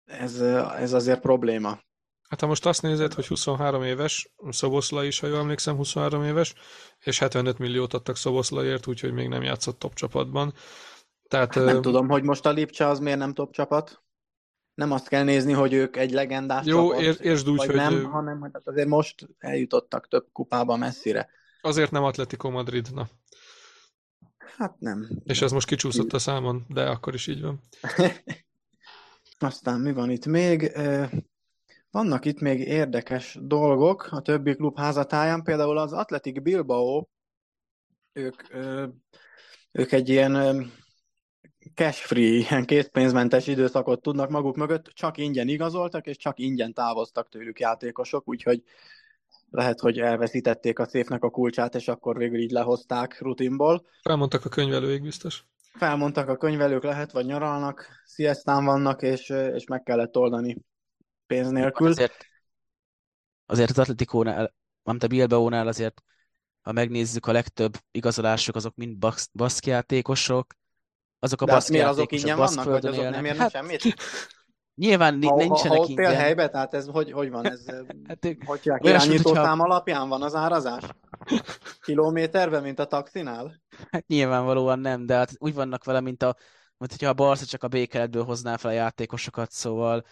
ez, 0.04 0.40
ez 0.78 0.92
azért 0.92 1.20
probléma. 1.20 1.78
Hát 2.28 2.40
ha 2.40 2.46
most 2.46 2.66
azt 2.66 2.82
nézed, 2.82 3.12
hogy 3.12 3.26
23 3.26 3.82
éves, 3.82 4.34
Szoboszla 4.50 5.04
is, 5.04 5.20
ha 5.20 5.26
jól 5.26 5.38
emlékszem, 5.38 5.76
23 5.76 6.24
éves, 6.24 6.54
és 6.98 7.18
75 7.18 7.58
milliót 7.58 7.94
adtak 7.94 8.16
Szoboszlaért, 8.16 8.86
úgyhogy 8.86 9.12
még 9.12 9.28
nem 9.28 9.42
játszott 9.42 9.78
top 9.78 9.94
csapatban. 9.94 10.54
Tehát, 11.28 11.54
hát 11.54 11.64
nem 11.64 11.76
ö... 11.76 11.80
tudom, 11.80 12.08
hogy 12.08 12.22
most 12.22 12.46
a 12.46 12.50
Lipcse 12.50 12.88
az 12.88 12.98
miért 12.98 13.18
nem 13.18 13.34
top 13.34 13.52
csapat. 13.52 14.02
Nem 14.74 14.92
azt 14.92 15.08
kell 15.08 15.24
nézni, 15.24 15.52
hogy 15.52 15.72
ők 15.72 15.96
egy 15.96 16.10
legendás 16.10 16.66
Jó, 16.66 16.88
csapat, 16.88 17.02
ér, 17.02 17.16
értsd 17.20 17.48
úgy, 17.48 17.64
hogy 17.64 17.74
nem, 17.74 18.04
hanem 18.04 18.40
hogy 18.40 18.50
hát 18.52 18.66
azért 18.66 18.88
most 18.88 19.28
eljutottak 19.38 20.08
több 20.08 20.26
kupába 20.32 20.76
messzire. 20.76 21.28
Azért 21.60 21.90
nem 21.90 22.04
Atletico 22.04 22.50
Madrid, 22.50 22.88
na. 22.94 23.08
Hát 24.56 24.80
nem. 24.80 25.08
És 25.24 25.42
ez 25.42 25.52
most 25.52 25.66
kicsúszott 25.66 26.12
a 26.12 26.18
számon, 26.18 26.64
de 26.68 26.84
akkor 26.84 27.14
is 27.14 27.26
így 27.26 27.42
van. 27.42 27.60
Aztán 29.38 29.80
mi 29.80 29.92
van 29.92 30.10
itt 30.10 30.26
még? 30.26 30.72
Vannak 31.94 32.24
itt 32.24 32.40
még 32.40 32.60
érdekes 32.60 33.38
dolgok 33.40 34.08
a 34.10 34.20
többi 34.20 34.54
klub 34.54 34.78
házatáján, 34.78 35.42
például 35.42 35.78
az 35.78 35.92
Athletic 35.92 36.42
Bilbao, 36.42 37.06
ők, 38.12 38.42
ők 39.72 39.92
egy 39.92 40.08
ilyen 40.08 40.66
cash-free, 41.74 42.38
ilyen 42.48 42.64
készpénzmentes 42.64 43.46
időszakot 43.46 44.02
tudnak 44.02 44.30
maguk 44.30 44.56
mögött, 44.56 44.86
csak 44.86 45.18
ingyen 45.18 45.48
igazoltak, 45.48 46.06
és 46.06 46.16
csak 46.16 46.38
ingyen 46.38 46.72
távoztak 46.72 47.28
tőlük 47.28 47.60
játékosok, 47.60 48.28
úgyhogy 48.28 48.62
lehet, 49.50 49.80
hogy 49.80 49.98
elveszítették 49.98 50.78
a 50.78 50.86
szépnek 50.86 51.22
a 51.22 51.30
kulcsát, 51.30 51.74
és 51.74 51.88
akkor 51.88 52.16
végül 52.16 52.38
így 52.38 52.50
lehozták 52.50 53.20
rutinból. 53.20 53.86
Felmondtak 54.02 54.44
a 54.44 54.48
könyvelőik 54.48 55.02
biztos. 55.02 55.44
Felmondtak 55.72 56.28
a 56.28 56.36
könyvelők, 56.36 56.82
lehet, 56.82 57.12
vagy 57.12 57.26
nyaralnak, 57.26 57.86
sziasztán 58.04 58.64
vannak, 58.64 59.02
és, 59.02 59.28
és 59.28 59.66
meg 59.66 59.82
kellett 59.82 60.16
oldani 60.16 60.56
pénz 61.26 61.50
nélkül. 61.50 61.88
Azért, 61.88 62.26
azért 63.46 63.70
az 63.70 63.78
Atletikónál, 63.78 64.54
nem 64.82 64.96
a 65.00 65.06
Bilbaónál 65.06 65.66
azért, 65.66 66.02
ha 66.62 66.72
megnézzük, 66.72 67.26
a 67.26 67.32
legtöbb 67.32 67.76
igazolások 67.90 68.56
azok 68.56 68.74
mind 68.74 68.98
baszkjátékosok, 69.32 70.54
azok 71.18 71.40
a 71.40 71.44
baszkjátékosok 71.44 71.98
azok 71.98 72.12
ingyen 72.12 72.36
vannak, 72.36 72.64
vagy 72.64 72.86
azok 72.86 73.10
nem 73.10 73.24
érnek 73.24 73.40
hát, 73.40 73.50
semmit? 73.50 73.94
Nyilván 74.74 75.22
ha, 75.22 75.36
nincsenek 75.36 75.78
ha, 75.78 75.84
ha 75.84 76.02
él 76.02 76.12
helyben, 76.12 76.50
tehát 76.50 76.74
ez 76.74 76.86
hogy, 76.86 77.12
hogy 77.12 77.30
van? 77.30 77.46
Ez, 77.46 77.64
hát, 78.08 78.36
hogy 78.44 78.60
irányító 78.78 79.34
szám 79.34 79.60
alapján 79.60 80.08
van 80.08 80.22
az 80.22 80.34
árazás? 80.34 80.84
Kilométerben, 81.80 82.62
mint 82.62 82.78
a 82.78 82.86
taxinál? 82.86 83.62
Hát 83.90 84.06
nyilvánvalóan 84.06 84.78
nem, 84.78 85.06
de 85.06 85.14
hát 85.14 85.30
úgy 85.38 85.54
vannak 85.54 85.84
vele, 85.84 86.00
mint 86.00 86.22
a 86.22 86.36
mint 86.78 86.90
hogyha 86.90 87.08
a 87.08 87.14
Barca 87.14 87.44
csak 87.44 87.62
a 87.62 87.68
békeletből 87.68 88.24
hozná 88.24 88.56
fel 88.56 88.70
a 88.70 88.74
játékosokat, 88.74 89.50
szóval 89.50 90.04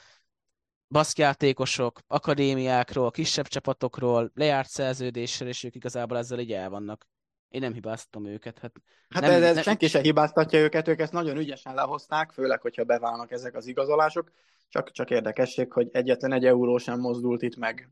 baszkjátékosok, 0.92 2.00
akadémiákról, 2.06 3.10
kisebb 3.10 3.46
csapatokról, 3.46 4.30
lejárt 4.34 4.68
szerződéssel, 4.68 5.48
és 5.48 5.64
ők 5.64 5.74
igazából 5.74 6.18
ezzel 6.18 6.38
így 6.38 6.52
el 6.52 6.70
vannak. 6.70 7.06
Én 7.48 7.60
nem 7.60 7.72
hibáztam 7.72 8.26
őket. 8.26 8.58
Hát, 8.58 8.72
hát 9.08 9.22
nem, 9.22 9.42
ez 9.42 9.54
nem... 9.54 9.62
senki 9.62 9.86
se 9.86 10.00
hibáztatja 10.00 10.58
őket, 10.58 10.88
ők 10.88 11.00
ezt 11.00 11.12
nagyon 11.12 11.36
ügyesen 11.36 11.74
lehozták, 11.74 12.32
főleg, 12.32 12.60
hogyha 12.60 12.84
beválnak 12.84 13.30
ezek 13.30 13.54
az 13.54 13.66
igazolások. 13.66 14.32
Csak, 14.68 14.90
csak 14.90 15.10
érdekesség, 15.10 15.72
hogy 15.72 15.88
egyetlen 15.92 16.32
egy 16.32 16.44
euró 16.44 16.78
sem 16.78 17.00
mozdult 17.00 17.42
itt 17.42 17.56
meg, 17.56 17.90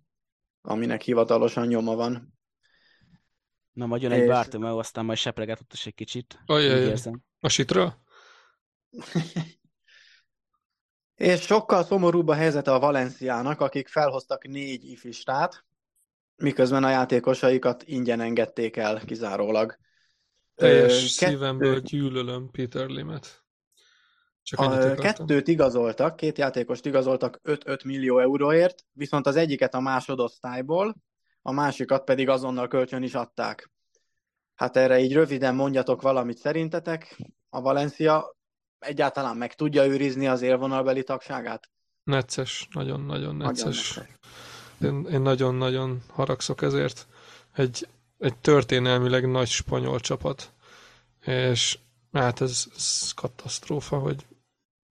aminek 0.63 1.03
hivatalosan 1.03 1.67
nyoma 1.67 1.95
van. 1.95 2.39
Na, 3.73 3.87
majd 3.87 4.03
jön 4.03 4.13
és... 4.13 4.21
egy 4.21 4.27
Bartomeu, 4.27 4.79
aztán 4.79 5.05
majd 5.05 5.19
sepreget 5.19 5.61
is 5.73 5.87
egy 5.87 5.95
kicsit. 5.95 6.43
Ajaj, 6.47 6.95
a 7.41 7.49
sitra? 7.49 8.03
És 11.21 11.41
sokkal 11.41 11.85
szomorúbb 11.85 12.29
a 12.29 12.35
helyzete 12.35 12.73
a 12.73 12.79
Valenciának, 12.79 13.61
akik 13.61 13.89
felhoztak 13.89 14.47
négy 14.47 14.91
ifistát, 14.91 15.65
miközben 16.37 16.85
a 16.85 16.91
játékosaikat 16.91 17.83
ingyen 17.83 18.21
engedték 18.21 18.77
el 18.77 19.01
kizárólag. 19.05 19.77
Teljes 20.55 21.17
Kettő... 21.17 21.33
szívemből 21.33 21.81
gyűlölöm 21.81 22.51
Peter 22.51 22.87
Limet. 22.87 23.45
Csak 24.43 24.61
a 24.61 24.95
kettőt 24.95 25.49
igazoltak, 25.49 26.17
két 26.17 26.39
játékost 26.39 26.87
igazoltak 26.87 27.41
5-5 27.45 27.85
millió 27.85 28.19
euróért, 28.19 28.85
viszont 28.93 29.27
az 29.27 29.37
egyiket 29.37 29.75
a 29.75 29.81
másodosztályból, 29.81 30.97
a 31.43 31.53
másikat 31.53 32.05
pedig 32.05 32.29
azonnal 32.29 32.69
kölcsön 32.69 33.03
is 33.03 33.15
adták. 33.15 33.71
Hát 34.55 34.77
erre 34.77 35.01
így 35.01 35.13
röviden 35.13 35.55
mondjatok 35.55 36.03
valamit 36.03 36.39
szerintetek. 36.39 37.17
A 37.49 37.61
Valencia 37.61 38.39
egyáltalán 38.81 39.37
meg 39.37 39.55
tudja 39.55 39.87
őrizni 39.87 40.27
az 40.27 40.43
élvonalbeli 40.43 41.03
tagságát? 41.03 41.71
Necces, 42.05 42.69
nagyon-nagyon 42.73 43.37
necces. 43.37 43.95
Nagyon 43.95 44.11
én, 44.81 45.13
én 45.13 45.21
nagyon-nagyon 45.21 46.03
haragszok 46.09 46.63
ezért. 46.63 47.07
Egy, 47.55 47.89
egy 48.19 48.37
történelmileg 48.37 49.31
nagy 49.31 49.49
spanyol 49.49 50.01
csapat, 50.01 50.53
és 51.21 51.79
hát 52.13 52.41
ez, 52.41 52.65
ez 52.77 53.13
katasztrófa, 53.15 53.99
hogy 53.99 54.25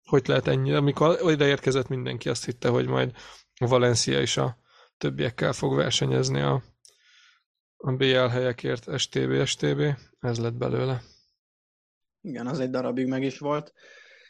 hogy 0.05 0.27
lehet 0.27 0.47
ennyi. 0.47 0.73
Amikor 0.73 1.19
oda 1.23 1.47
érkezett 1.47 1.89
mindenki, 1.89 2.29
azt 2.29 2.45
hitte, 2.45 2.69
hogy 2.69 2.87
majd 2.87 3.17
a 3.59 3.67
Valencia 3.67 4.21
is 4.21 4.37
a 4.37 4.59
többiekkel 4.99 5.53
fog 5.53 5.75
versenyezni 5.75 6.41
a, 6.41 6.63
a 7.77 7.93
BL 7.93 8.27
helyekért, 8.27 8.99
STB, 8.99 9.45
STB. 9.45 9.83
Ez 10.21 10.39
lett 10.39 10.55
belőle. 10.55 11.03
Igen, 12.25 12.47
az 12.47 12.61
egy 12.61 12.71
darabig 12.71 13.07
meg 13.07 13.23
is 13.23 13.39
volt. 13.39 13.73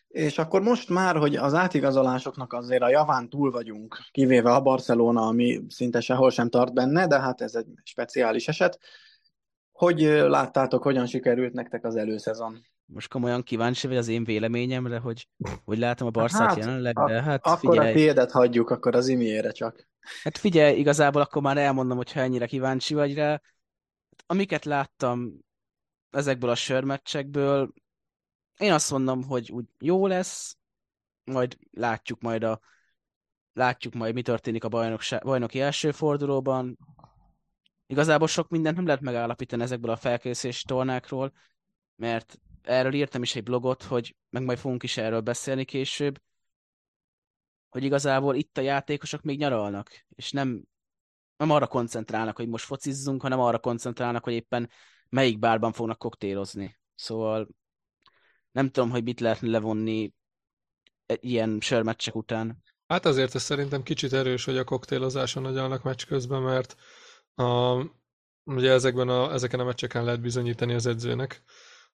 És 0.09 0.39
akkor 0.39 0.63
most 0.63 0.89
már, 0.89 1.17
hogy 1.17 1.37
az 1.37 1.55
átigazolásoknak 1.55 2.53
azért 2.53 2.83
a 2.83 2.89
javán 2.89 3.29
túl 3.29 3.51
vagyunk, 3.51 3.99
kivéve 4.11 4.53
a 4.53 4.61
Barcelona, 4.61 5.27
ami 5.27 5.61
szinte 5.69 6.01
sehol 6.01 6.31
sem 6.31 6.49
tart 6.49 6.75
benne, 6.75 7.07
de 7.07 7.21
hát 7.21 7.41
ez 7.41 7.55
egy 7.55 7.67
speciális 7.83 8.49
eset. 8.49 8.79
Hogy 9.73 10.01
láttátok, 10.29 10.83
hogyan 10.83 11.07
sikerült 11.07 11.53
nektek 11.53 11.85
az 11.85 11.97
előszezon? 11.97 12.67
Most 12.85 13.09
komolyan 13.09 13.43
kíváncsi 13.43 13.87
vagy 13.87 13.97
az 13.97 14.09
én 14.09 14.25
véleményemre, 14.25 14.99
hogy, 14.99 15.29
hogy 15.65 15.79
látom 15.79 16.07
a 16.07 16.11
Barszát 16.11 16.49
hát, 16.49 16.57
jelenleg, 16.57 16.95
de 16.95 17.23
hát 17.23 17.47
Akkor 17.47 17.59
figyelj. 17.59 17.91
a 17.91 17.95
tiédet 17.95 18.31
hagyjuk, 18.31 18.71
akkor 18.71 18.95
az 18.97 19.09
imiére 19.09 19.51
csak. 19.51 19.89
Hát 20.23 20.39
figyelj, 20.39 20.79
igazából 20.79 21.23
akkor 21.23 21.43
már 21.43 21.59
elmondom, 21.59 21.97
hogyha 21.97 22.21
ennyire 22.21 22.47
kíváncsi 22.47 22.95
vagy 22.95 23.15
rá. 23.15 23.41
Amiket 24.27 24.65
láttam 24.65 25.39
ezekből 26.11 26.51
a 26.51 26.55
sörmeccsekből, 26.55 27.73
én 28.59 28.73
azt 28.73 28.91
mondom, 28.91 29.23
hogy 29.23 29.53
úgy 29.53 29.65
jó 29.79 30.07
lesz, 30.07 30.57
majd 31.25 31.59
látjuk 31.71 32.21
majd 32.21 32.43
a 32.43 32.61
látjuk 33.53 33.95
majd, 33.95 34.15
mi 34.15 34.23
történik 34.23 34.65
a 34.65 34.69
bajnoki 35.23 35.61
első 35.61 35.91
fordulóban. 35.91 36.79
Igazából 37.87 38.27
sok 38.27 38.49
mindent 38.49 38.77
nem 38.77 38.87
lehet 38.87 39.01
megállapítani 39.01 39.63
ezekből 39.63 39.91
a 39.91 39.97
felkészülés 39.97 40.63
tornákról, 40.63 41.33
mert 41.97 42.39
erről 42.63 42.95
írtam 42.95 43.23
is 43.23 43.37
egy 43.37 43.43
blogot, 43.43 43.83
hogy 43.83 44.17
meg 44.31 44.43
majd 44.43 44.59
fogunk 44.59 44.83
is 44.83 44.97
erről 44.97 45.21
beszélni 45.21 45.65
később, 45.65 46.21
hogy 47.69 47.85
igazából 47.85 48.35
itt 48.35 48.59
a 48.59 48.61
játékosok 48.61 49.23
még 49.23 49.39
nyaralnak, 49.39 50.05
és 50.09 50.31
nem, 50.31 50.63
nem 51.37 51.51
arra 51.51 51.67
koncentrálnak, 51.67 52.37
hogy 52.37 52.49
most 52.49 52.65
focizzunk, 52.65 53.23
hanem 53.23 53.41
arra 53.41 53.59
koncentrálnak, 53.59 54.25
hogy 54.25 54.33
éppen 54.33 54.71
melyik 55.09 55.39
bárban 55.39 55.73
fognak 55.73 55.99
koktélozni. 55.99 56.79
Szóval 56.95 57.49
nem 58.55 58.71
tudom, 58.71 58.91
hogy 58.91 59.03
mit 59.03 59.21
lehetne 59.21 59.49
levonni 59.49 60.13
ilyen 61.21 61.59
sörmeccsek 61.61 62.15
után. 62.15 62.63
Hát 62.87 63.07
azért 63.07 63.35
ez 63.35 63.43
szerintem 63.43 63.83
kicsit 63.83 64.13
erős, 64.13 64.45
hogy 64.45 64.57
a 64.57 64.65
koktélozáson 64.65 65.43
nagyalnak 65.43 65.83
meccs 65.83 66.05
közben, 66.07 66.43
mert 66.43 66.77
a, 67.35 67.81
ugye 68.45 68.71
ezekben 68.71 69.09
a, 69.09 69.33
ezeken 69.33 69.61
a 69.61 69.65
meccseken 69.65 70.05
lehet 70.05 70.21
bizonyítani 70.21 70.75
az 70.75 70.87
edzőnek, 70.87 71.43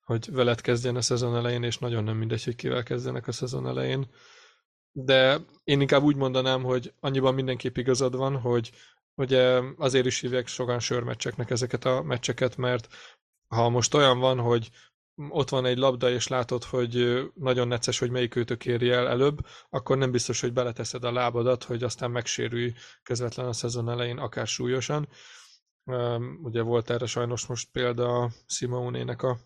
hogy 0.04 0.32
veled 0.32 0.60
kezdjen 0.60 0.96
a 0.96 1.00
szezon 1.00 1.36
elején, 1.36 1.62
és 1.62 1.78
nagyon 1.78 2.04
nem 2.04 2.16
mindegy, 2.16 2.44
hogy 2.44 2.54
kivel 2.54 2.82
kezdjenek 2.82 3.26
a 3.26 3.32
szezon 3.32 3.66
elején. 3.66 4.10
De 4.92 5.40
én 5.64 5.80
inkább 5.80 6.02
úgy 6.02 6.16
mondanám, 6.16 6.62
hogy 6.62 6.94
annyiban 7.00 7.34
mindenképp 7.34 7.76
igazad 7.76 8.16
van, 8.16 8.36
hogy 8.36 8.70
ugye 9.14 9.60
azért 9.76 10.06
is 10.06 10.20
hívják 10.20 10.46
sokan 10.46 10.78
sörmeccseknek 10.78 11.50
ezeket 11.50 11.84
a 11.84 12.02
meccseket, 12.02 12.56
mert 12.56 12.88
ha 13.48 13.68
most 13.68 13.94
olyan 13.94 14.18
van, 14.18 14.38
hogy 14.38 14.70
ott 15.28 15.48
van 15.48 15.64
egy 15.64 15.78
labda, 15.78 16.10
és 16.10 16.28
látod, 16.28 16.64
hogy 16.64 17.22
nagyon 17.34 17.68
necces, 17.68 17.98
hogy 17.98 18.10
melyik 18.10 18.36
őtök 18.36 18.66
éri 18.66 18.90
el 18.90 19.08
előbb, 19.08 19.38
akkor 19.70 19.98
nem 19.98 20.10
biztos, 20.10 20.40
hogy 20.40 20.52
beleteszed 20.52 21.04
a 21.04 21.12
lábadat, 21.12 21.64
hogy 21.64 21.82
aztán 21.82 22.10
megsérülj 22.10 22.72
közvetlen 23.02 23.46
a 23.46 23.52
szezon 23.52 23.90
elején, 23.90 24.18
akár 24.18 24.46
súlyosan. 24.46 25.08
Ugye 26.42 26.62
volt 26.62 26.90
erre 26.90 27.06
sajnos 27.06 27.46
most 27.46 27.68
példa 27.72 28.22
a 28.22 28.30
Simonének 28.46 29.22
a 29.22 29.38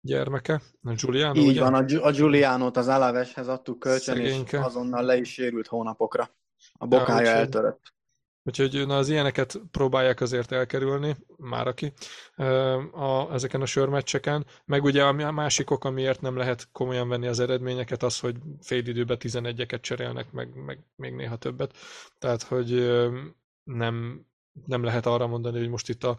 gyermeke, 0.00 0.62
a 0.82 0.92
Giuliano, 0.92 1.40
Így 1.40 1.48
ugye? 1.48 1.60
van, 1.60 1.74
a, 1.74 2.10
Giuliano-t 2.10 2.76
az 2.76 2.88
Alaveshez 2.88 3.48
adtuk 3.48 3.78
kölcsön, 3.78 4.14
Szegényke. 4.14 4.58
és 4.58 4.64
azonnal 4.64 5.04
le 5.04 5.16
is 5.16 5.32
sérült 5.32 5.66
hónapokra. 5.66 6.30
A 6.72 6.86
bokája 6.86 7.30
ja, 7.30 7.36
eltörött. 7.36 7.94
Úgyhogy 8.42 8.86
na, 8.86 8.96
az 8.96 9.08
ilyeneket 9.08 9.60
próbálják 9.70 10.20
azért 10.20 10.52
elkerülni, 10.52 11.16
már 11.36 11.66
aki, 11.66 11.92
a, 12.92 13.32
ezeken 13.32 13.60
a 13.60 13.66
sörmeccseken. 13.66 14.46
Meg 14.64 14.84
ugye 14.84 15.04
a 15.04 15.32
másik 15.32 15.70
ok, 15.70 15.84
amiért 15.84 16.20
nem 16.20 16.36
lehet 16.36 16.68
komolyan 16.72 17.08
venni 17.08 17.26
az 17.26 17.40
eredményeket, 17.40 18.02
az, 18.02 18.18
hogy 18.20 18.36
fél 18.60 18.86
időben 18.86 19.16
11-eket 19.20 19.80
cserélnek, 19.80 20.32
meg, 20.32 20.54
meg 20.54 20.84
még 20.96 21.12
néha 21.12 21.36
többet. 21.36 21.76
Tehát, 22.18 22.42
hogy 22.42 22.90
nem, 23.64 24.26
nem 24.66 24.82
lehet 24.82 25.06
arra 25.06 25.26
mondani, 25.26 25.58
hogy 25.58 25.68
most 25.68 25.88
itt 25.88 26.04
a 26.04 26.18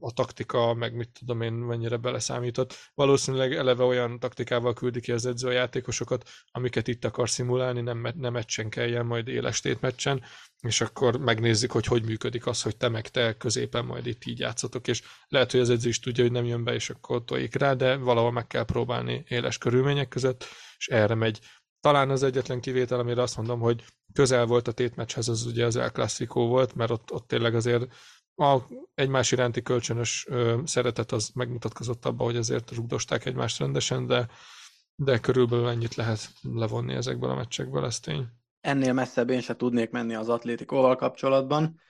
a 0.00 0.12
taktika, 0.12 0.74
meg 0.74 0.94
mit 0.94 1.10
tudom 1.18 1.40
én, 1.40 1.52
mennyire 1.52 1.96
beleszámított. 1.96 2.90
Valószínűleg 2.94 3.54
eleve 3.54 3.84
olyan 3.84 4.18
taktikával 4.18 4.72
küldi 4.72 5.00
ki 5.00 5.12
az 5.12 5.26
edző 5.26 5.48
a 5.48 5.52
játékosokat, 5.52 6.28
amiket 6.50 6.88
itt 6.88 7.04
akar 7.04 7.30
szimulálni, 7.30 7.80
nem, 7.80 8.12
nem 8.16 8.32
meccsen 8.32 8.68
kelljen, 8.68 9.06
majd 9.06 9.28
éles 9.28 9.62
meccsen, 9.80 10.22
és 10.60 10.80
akkor 10.80 11.16
megnézzük, 11.16 11.72
hogy 11.72 11.86
hogy 11.86 12.04
működik 12.04 12.46
az, 12.46 12.62
hogy 12.62 12.76
te 12.76 12.88
meg 12.88 13.08
te 13.08 13.36
középen 13.36 13.84
majd 13.84 14.06
itt 14.06 14.24
így 14.24 14.38
játszatok, 14.38 14.88
és 14.88 15.02
lehet, 15.28 15.50
hogy 15.50 15.60
az 15.60 15.70
edző 15.70 15.88
is 15.88 15.98
tudja, 15.98 16.24
hogy 16.24 16.32
nem 16.32 16.44
jön 16.44 16.64
be, 16.64 16.74
és 16.74 16.90
akkor 16.90 17.24
tojik 17.24 17.54
rá, 17.54 17.74
de 17.74 17.96
valahol 17.96 18.32
meg 18.32 18.46
kell 18.46 18.64
próbálni 18.64 19.24
éles 19.28 19.58
körülmények 19.58 20.08
között, 20.08 20.44
és 20.76 20.88
erre 20.88 21.14
megy. 21.14 21.40
Talán 21.80 22.10
az 22.10 22.22
egyetlen 22.22 22.60
kivétel, 22.60 22.98
amire 22.98 23.22
azt 23.22 23.36
mondom, 23.36 23.60
hogy 23.60 23.84
közel 24.12 24.46
volt 24.46 24.68
a 24.68 24.72
tétmeccshez, 24.72 25.28
az 25.28 25.46
ugye 25.46 25.66
az 25.66 25.76
El 25.76 25.92
Clasico 25.92 26.46
volt, 26.46 26.74
mert 26.74 26.90
ott, 26.90 27.12
ott 27.12 27.28
tényleg 27.28 27.54
azért 27.54 27.92
a 28.42 28.66
egymás 28.94 29.32
iránti 29.32 29.62
kölcsönös 29.62 30.26
szeretet 30.64 31.12
az 31.12 31.30
megmutatkozott 31.34 32.04
abban, 32.04 32.26
hogy 32.26 32.36
azért 32.36 32.74
rugdosták 32.74 33.24
egymást 33.24 33.58
rendesen, 33.58 34.06
de, 34.06 34.28
de 34.94 35.18
körülbelül 35.18 35.68
ennyit 35.68 35.94
lehet 35.94 36.28
levonni 36.42 36.94
ezekből 36.94 37.30
a 37.30 37.34
meccsekből, 37.34 37.84
ez 37.84 38.00
tény. 38.00 38.26
Ennél 38.60 38.92
messzebb 38.92 39.30
én 39.30 39.40
se 39.40 39.56
tudnék 39.56 39.90
menni 39.90 40.14
az 40.14 40.28
Atlétikóval 40.28 40.96
kapcsolatban. 40.96 41.80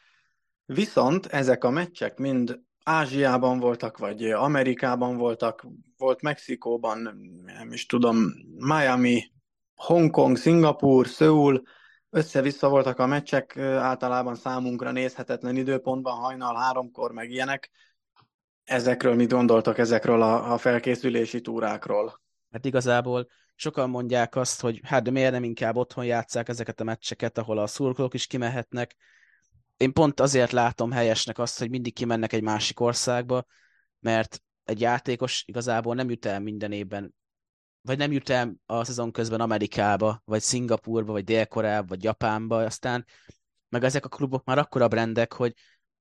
Viszont 0.65 1.27
ezek 1.27 1.65
a 1.65 1.71
meccsek 1.71 2.19
mind 2.19 2.61
Ázsiában 2.85 3.59
voltak, 3.59 3.99
vagy 3.99 4.31
Amerikában 4.31 5.17
voltak, 5.17 5.67
volt 5.97 6.23
Mexikóban, 6.23 6.99
nem 7.45 7.73
is 7.73 7.87
tudom, 7.87 8.17
Miami, 8.57 9.33
Hongkong, 9.75 10.37
Szingapur, 10.37 11.07
Szöul, 11.07 11.63
össze-vissza 12.15 12.69
voltak 12.69 12.99
a 12.99 13.07
meccsek, 13.07 13.57
általában 13.59 14.35
számunkra 14.35 14.91
nézhetetlen 14.91 15.57
időpontban, 15.57 16.15
hajnal 16.15 16.57
háromkor, 16.57 17.13
meg 17.13 17.31
ilyenek. 17.31 17.71
Ezekről 18.65 19.15
mit 19.15 19.31
gondoltak, 19.31 19.79
ezekről 19.79 20.23
a, 20.23 20.53
a 20.53 20.59
felkészülési 20.59 21.41
túrákról? 21.41 22.21
Hát 22.51 22.65
igazából 22.65 23.29
sokan 23.55 23.91
mondják 23.91 24.37
azt, 24.37 24.61
hogy 24.61 24.81
hát 24.83 25.03
de 25.03 25.11
miért 25.11 25.33
nem 25.33 25.45
inkább 25.45 25.77
otthon 25.77 26.05
játszák 26.05 26.49
ezeket 26.49 26.81
a 26.81 26.85
meccseket, 26.85 27.39
ahol 27.39 27.59
a 27.59 27.67
szurkolók 27.67 28.15
is 28.15 28.27
kimehetnek. 28.27 28.97
Én 29.77 29.93
pont 29.93 30.21
azért 30.21 30.53
látom 30.53 30.91
helyesnek 30.91 31.39
azt, 31.39 31.59
hogy 31.59 31.71
mindig 31.71 31.95
kimennek 31.95 32.33
egy 32.33 32.43
másik 32.43 32.81
országba, 32.81 33.45
mert 34.01 34.43
egy 34.65 34.81
játékos 34.81 35.45
igazából 35.47 35.95
nem 35.95 36.11
jut 36.11 36.27
el 36.27 36.41
minden 36.41 36.73
évben 36.73 37.15
vagy 37.83 37.99
nem 37.99 38.13
jut 38.13 38.29
el 38.29 38.55
a 38.67 38.85
szezon 38.85 39.13
közben 39.13 39.41
Amerikába, 39.41 40.23
vagy 40.25 40.41
Szingapurba, 40.41 41.13
vagy 41.13 41.25
Dél-Koreába, 41.25 41.87
vagy 41.87 42.03
Japánba, 42.03 42.57
aztán 42.57 43.07
meg 43.69 43.85
ezek 43.85 44.05
a 44.05 44.09
klubok 44.09 44.45
már 44.45 44.59
akkora 44.59 44.89
brendek, 44.89 45.33
hogy 45.33 45.55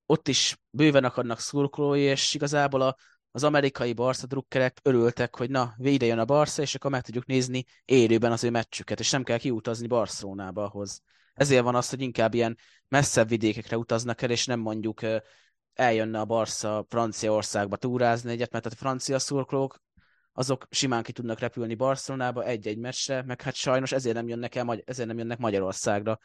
ott 0.06 0.28
is 0.28 0.58
bőven 0.70 1.04
akarnak 1.04 1.40
szurkolói, 1.40 2.02
és 2.02 2.34
igazából 2.34 2.82
a, 2.82 2.96
az 3.32 3.44
amerikai 3.44 3.94
Barca 3.94 4.28
drukkerek 4.28 4.80
örültek, 4.84 5.36
hogy 5.36 5.50
na, 5.50 5.74
véde 5.78 6.06
jön 6.06 6.20
a 6.20 6.26
Barca, 6.26 6.62
és 6.62 6.76
akkor 6.76 6.92
meg 6.92 7.02
tudjuk 7.02 7.26
nézni 7.26 7.66
élőben 7.86 8.32
az 8.32 8.44
ő 8.44 8.50
meccsüket, 8.50 9.00
és 9.00 9.12
nem 9.12 9.24
kell 9.24 9.38
kiutazni 9.38 9.88
Barcelonába 9.88 10.64
ahhoz. 10.64 11.02
Ezért 11.34 11.64
van 11.64 11.76
az, 11.76 11.90
hogy 11.90 12.02
inkább 12.02 12.34
ilyen 12.34 12.58
messzebb 12.88 13.28
vidékekre 13.28 13.78
utaznak 13.78 14.22
el, 14.22 14.30
és 14.30 14.46
nem 14.46 14.60
mondjuk 14.60 15.02
eljönne 15.74 16.20
a 16.20 16.26
Barca 16.26 16.86
Franciaországba 16.90 17.76
túrázni 17.76 18.32
egyet, 18.32 18.52
mert 18.52 18.66
a 18.66 18.70
francia 18.70 19.20
szurkolók 19.20 19.82
azok 20.34 20.68
simán 20.70 21.04
ki 21.04 21.12
tudnak 21.12 21.40
repülni 21.40 21.76
Barcelonába 21.76 22.44
egy-egy 22.44 22.78
meccsre, 22.78 23.24
meg 23.28 23.42
hát 23.42 23.56
sajnos 23.56 23.92
ezért 23.92 24.16
nem 24.16 24.28
jönnek 24.28 24.56
el, 24.56 24.82
ezért 24.86 25.08
nem 25.08 25.18
jönnek 25.18 25.38
Magyarországra. 25.38 26.20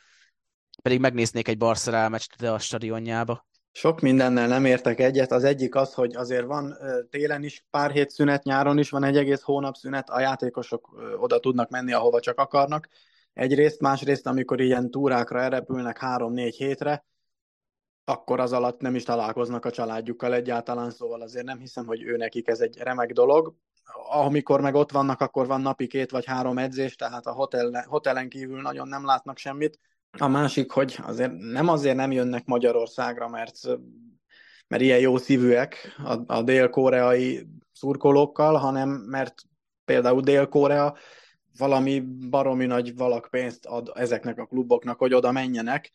Pedig 0.82 1.00
megnéznék 1.00 1.48
egy 1.48 1.58
Barcelona 1.58 2.08
meccset 2.08 2.42
a 2.42 2.58
stadionjába. 2.58 3.46
Sok 3.72 4.00
mindennel 4.00 4.48
nem 4.48 4.64
értek 4.64 5.00
egyet. 5.00 5.32
Az 5.32 5.44
egyik 5.44 5.74
az, 5.74 5.94
hogy 5.94 6.14
azért 6.14 6.44
van 6.44 6.76
télen 7.10 7.42
is 7.42 7.66
pár 7.70 7.90
hét 7.90 8.10
szünet, 8.10 8.42
nyáron 8.42 8.78
is 8.78 8.90
van 8.90 9.04
egy 9.04 9.16
egész 9.16 9.42
hónap 9.42 9.74
szünet, 9.74 10.10
a 10.10 10.20
játékosok 10.20 10.96
oda 11.18 11.38
tudnak 11.38 11.70
menni, 11.70 11.92
ahova 11.92 12.20
csak 12.20 12.38
akarnak. 12.38 12.88
Egyrészt, 13.32 13.80
másrészt, 13.80 14.26
amikor 14.26 14.60
ilyen 14.60 14.90
túrákra 14.90 15.40
elrepülnek 15.40 15.98
három-négy 15.98 16.56
hétre, 16.56 17.04
akkor 18.04 18.40
az 18.40 18.52
alatt 18.52 18.80
nem 18.80 18.94
is 18.94 19.02
találkoznak 19.02 19.64
a 19.64 19.70
családjukkal 19.70 20.34
egyáltalán, 20.34 20.90
szóval 20.90 21.22
azért 21.22 21.44
nem 21.44 21.58
hiszem, 21.58 21.86
hogy 21.86 22.02
ő 22.02 22.16
nekik 22.16 22.48
ez 22.48 22.60
egy 22.60 22.78
remek 22.78 23.12
dolog 23.12 23.54
amikor 24.10 24.60
meg 24.60 24.74
ott 24.74 24.90
vannak, 24.90 25.20
akkor 25.20 25.46
van 25.46 25.60
napi 25.60 25.86
két 25.86 26.10
vagy 26.10 26.24
három 26.24 26.58
edzés, 26.58 26.94
tehát 26.94 27.26
a 27.26 27.32
hotel, 27.32 27.84
hotelen 27.88 28.28
kívül 28.28 28.60
nagyon 28.60 28.88
nem 28.88 29.04
látnak 29.04 29.38
semmit. 29.38 29.78
A 30.18 30.28
másik, 30.28 30.70
hogy 30.70 30.98
azért 31.02 31.32
nem 31.36 31.68
azért 31.68 31.96
nem 31.96 32.12
jönnek 32.12 32.44
Magyarországra, 32.44 33.28
mert, 33.28 33.58
mert 34.68 34.82
ilyen 34.82 34.98
jó 34.98 35.16
szívűek 35.16 35.94
a, 36.04 36.34
a 36.34 36.42
dél-koreai 36.42 37.46
szurkolókkal, 37.72 38.54
hanem 38.54 38.88
mert 38.88 39.42
például 39.84 40.20
Dél-Korea 40.20 40.96
valami 41.58 42.00
baromi 42.30 42.66
nagy 42.66 42.96
valakpénzt 42.96 43.66
ad 43.66 43.92
ezeknek 43.94 44.38
a 44.38 44.46
kluboknak, 44.46 44.98
hogy 44.98 45.14
oda 45.14 45.32
menjenek, 45.32 45.92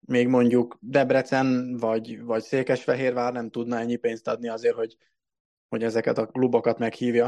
még 0.00 0.28
mondjuk 0.28 0.78
Debrecen 0.80 1.76
vagy, 1.76 2.22
vagy 2.22 2.42
Székesfehérvár 2.42 3.32
nem 3.32 3.50
tudna 3.50 3.78
ennyi 3.78 3.96
pénzt 3.96 4.28
adni 4.28 4.48
azért, 4.48 4.74
hogy 4.74 4.96
hogy 5.74 5.84
ezeket 5.84 6.18
a 6.18 6.26
klubokat 6.26 6.78
meghívja. 6.78 7.24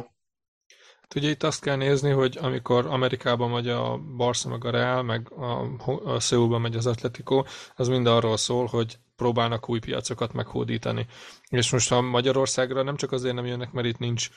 Hát 1.01 1.15
ugye 1.15 1.31
itt 1.31 1.43
azt 1.43 1.61
kell 1.61 1.77
nézni, 1.77 2.11
hogy 2.11 2.39
amikor 2.41 2.87
Amerikában 2.87 3.51
megy 3.51 3.69
a 3.69 3.99
Barca 4.17 4.49
meg 4.49 4.65
a 4.65 4.71
Real, 4.71 5.03
meg 5.03 5.33
a, 5.33 6.13
a 6.15 6.21
Seoulban 6.21 6.61
megy 6.61 6.77
az 6.77 6.87
Atletico, 6.87 7.45
az 7.75 7.89
mind 7.89 8.07
arról 8.07 8.37
szól, 8.37 8.67
hogy 8.67 8.99
próbálnak 9.17 9.69
új 9.69 9.79
piacokat 9.79 10.33
meghódítani. 10.33 11.07
És 11.49 11.71
most 11.71 11.89
ha 11.89 12.01
Magyarországra 12.01 12.83
nem 12.83 12.97
csak 12.97 13.13
azért 13.13 13.35
nem 13.35 13.47
jönnek, 13.47 13.73
mert 13.73 13.87
itt 13.87 13.99
nincs, 13.99 14.29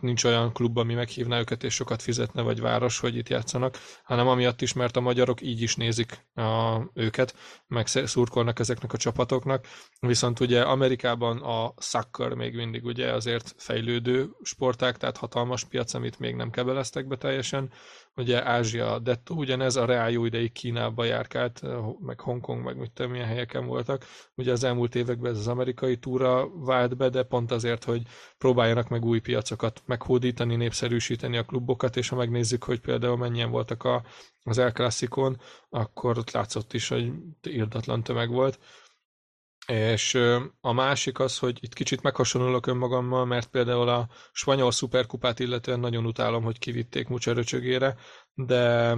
nincs 0.00 0.24
olyan 0.24 0.52
klub, 0.52 0.78
ami 0.78 0.94
meghívná 0.94 1.38
őket 1.38 1.64
és 1.64 1.74
sokat 1.74 2.02
fizetne, 2.02 2.42
vagy 2.42 2.60
város, 2.60 2.98
hogy 2.98 3.16
itt 3.16 3.28
játszanak, 3.28 3.78
hanem 4.04 4.28
amiatt 4.28 4.62
is, 4.62 4.72
mert 4.72 4.96
a 4.96 5.00
magyarok 5.00 5.40
így 5.40 5.62
is 5.62 5.76
nézik 5.76 6.26
a, 6.34 6.80
őket, 6.94 7.34
meg 7.66 7.86
szurkolnak 7.86 8.58
ezeknek 8.58 8.92
a 8.92 8.96
csapatoknak. 8.96 9.66
Viszont 10.00 10.40
ugye 10.40 10.62
Amerikában 10.62 11.42
a 11.42 11.74
soccer 11.78 12.32
még 12.32 12.54
mindig 12.54 12.84
ugye 12.84 13.12
azért 13.12 13.54
fejlődő 13.56 14.30
sporták, 14.42 14.96
tehát 14.96 15.16
hatalmas 15.16 15.64
piac, 15.64 15.94
amit 15.94 16.18
még 16.18 16.34
nem 16.34 16.50
kebeleztek 16.50 17.06
be 17.06 17.16
teljesen, 17.16 17.70
ugye 18.16 18.46
Ázsia 18.46 18.98
dettó, 18.98 19.34
ugyanez 19.34 19.76
a 19.76 19.84
Reál 19.84 20.10
jó 20.10 20.24
ideig 20.24 20.52
Kínába 20.52 21.04
járkált, 21.04 21.62
meg 22.00 22.20
Hongkong, 22.20 22.64
meg 22.64 22.76
mit 22.76 22.90
tudom, 22.92 23.10
milyen 23.10 23.26
helyeken 23.26 23.66
voltak. 23.66 24.04
Ugye 24.34 24.52
az 24.52 24.64
elmúlt 24.64 24.94
években 24.94 25.32
ez 25.32 25.38
az 25.38 25.48
amerikai 25.48 25.96
túra 25.96 26.48
vált 26.64 26.96
be, 26.96 27.08
de 27.08 27.22
pont 27.22 27.50
azért, 27.50 27.84
hogy 27.84 28.02
próbáljanak 28.38 28.88
meg 28.88 29.04
új 29.04 29.20
piacokat 29.20 29.82
meghódítani, 29.86 30.56
népszerűsíteni 30.56 31.36
a 31.36 31.44
klubokat, 31.44 31.96
és 31.96 32.08
ha 32.08 32.16
megnézzük, 32.16 32.64
hogy 32.64 32.80
például 32.80 33.16
mennyien 33.16 33.50
voltak 33.50 33.84
a, 33.84 34.04
az 34.42 34.58
El 34.58 34.72
Classicon, 34.72 35.40
akkor 35.68 36.18
ott 36.18 36.30
látszott 36.30 36.72
is, 36.72 36.88
hogy 36.88 37.12
írdatlan 37.48 38.02
tömeg 38.02 38.30
volt. 38.30 38.58
És 39.66 40.14
a 40.60 40.72
másik 40.72 41.18
az, 41.18 41.38
hogy 41.38 41.58
itt 41.60 41.74
kicsit 41.74 42.02
meghasonlulok 42.02 42.66
önmagammal, 42.66 43.24
mert 43.24 43.46
például 43.48 43.88
a 43.88 44.08
spanyol 44.32 44.70
szuperkupát 44.70 45.38
illetően 45.38 45.80
nagyon 45.80 46.06
utálom, 46.06 46.42
hogy 46.42 46.58
kivitték 46.58 47.08
Mucseröcsögére, 47.08 47.96
de 48.34 48.94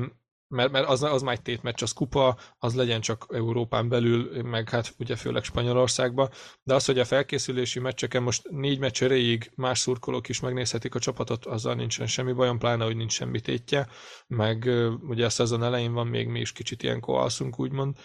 mert, 0.49 0.71
mert 0.71 0.89
az, 0.89 1.03
az 1.03 1.23
már 1.23 1.35
egy 1.35 1.43
tétmeccs, 1.43 1.83
az 1.83 1.93
kupa, 1.93 2.39
az 2.59 2.75
legyen 2.75 3.01
csak 3.01 3.27
Európán 3.31 3.89
belül, 3.89 4.43
meg 4.43 4.69
hát 4.69 4.95
ugye 4.99 5.17
főleg 5.17 5.45
Spanyolországban, 5.45 6.31
de 6.63 6.75
az, 6.75 6.85
hogy 6.85 6.99
a 6.99 7.05
felkészülési 7.05 7.81
meccseken 7.81 8.23
most 8.23 8.49
négy 8.51 8.79
meccs 8.79 9.03
erejéig 9.03 9.51
más 9.55 9.79
szurkolók 9.79 10.29
is 10.29 10.41
megnézhetik 10.41 10.95
a 10.95 10.99
csapatot, 10.99 11.47
azzal 11.47 11.75
nincsen 11.75 12.07
semmi 12.07 12.33
bajom, 12.33 12.59
pláne, 12.59 12.85
hogy 12.85 12.97
nincs 12.97 13.13
semmi 13.13 13.41
tétje, 13.41 13.89
meg 14.27 14.71
ugye 15.01 15.25
a 15.25 15.31
szezon 15.31 15.63
elején 15.63 15.93
van 15.93 16.07
még 16.07 16.29
mi 16.29 16.41
is 16.41 16.53
kicsit 16.53 16.83
ilyen 16.83 16.99
alszunk, 17.01 17.59
úgymond, 17.59 17.97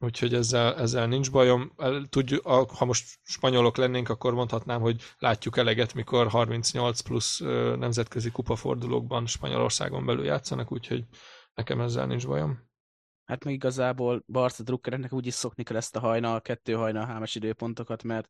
úgyhogy 0.00 0.34
ezzel, 0.34 0.76
ezzel 0.76 1.06
nincs 1.06 1.30
bajom. 1.30 1.72
Tudjuk, 2.08 2.46
ha 2.46 2.84
most 2.84 3.18
spanyolok 3.22 3.76
lennénk, 3.76 4.08
akkor 4.08 4.34
mondhatnám, 4.34 4.80
hogy 4.80 5.02
látjuk 5.18 5.56
eleget, 5.56 5.94
mikor 5.94 6.28
38 6.28 7.00
plusz 7.00 7.38
nemzetközi 7.78 8.30
kupafordulókban 8.30 9.26
Spanyolországon 9.26 10.06
belül 10.06 10.24
játszanak, 10.24 10.72
úgyhogy 10.72 11.04
nekem 11.54 11.80
ezzel 11.80 12.06
nincs 12.06 12.26
bajom. 12.26 12.68
Hát 13.24 13.44
még 13.44 13.54
igazából 13.54 14.24
Barca 14.26 14.62
drukkereknek 14.62 15.12
úgy 15.12 15.26
is 15.26 15.34
szokni 15.34 15.62
kell 15.62 15.76
ezt 15.76 15.96
a 15.96 16.00
hajnal, 16.00 16.40
kettő 16.40 16.72
hajnal 16.72 17.06
hámes 17.06 17.34
időpontokat, 17.34 18.02
mert 18.02 18.28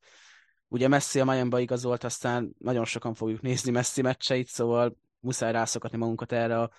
ugye 0.69 0.89
Messi 0.89 1.21
a 1.21 1.25
Miami-ba 1.25 1.61
igazolt, 1.61 2.05
aztán 2.05 2.55
nagyon 2.59 2.85
sokan 2.85 3.15
fogjuk 3.15 3.41
nézni 3.41 3.71
Messi 3.71 4.03
meccseit, 4.03 4.49
szóval 4.49 4.97
muszáj 5.21 5.53
rászokatni 5.53 5.99
magunkat 5.99 6.33
erre 6.33 6.61
a 6.61 6.71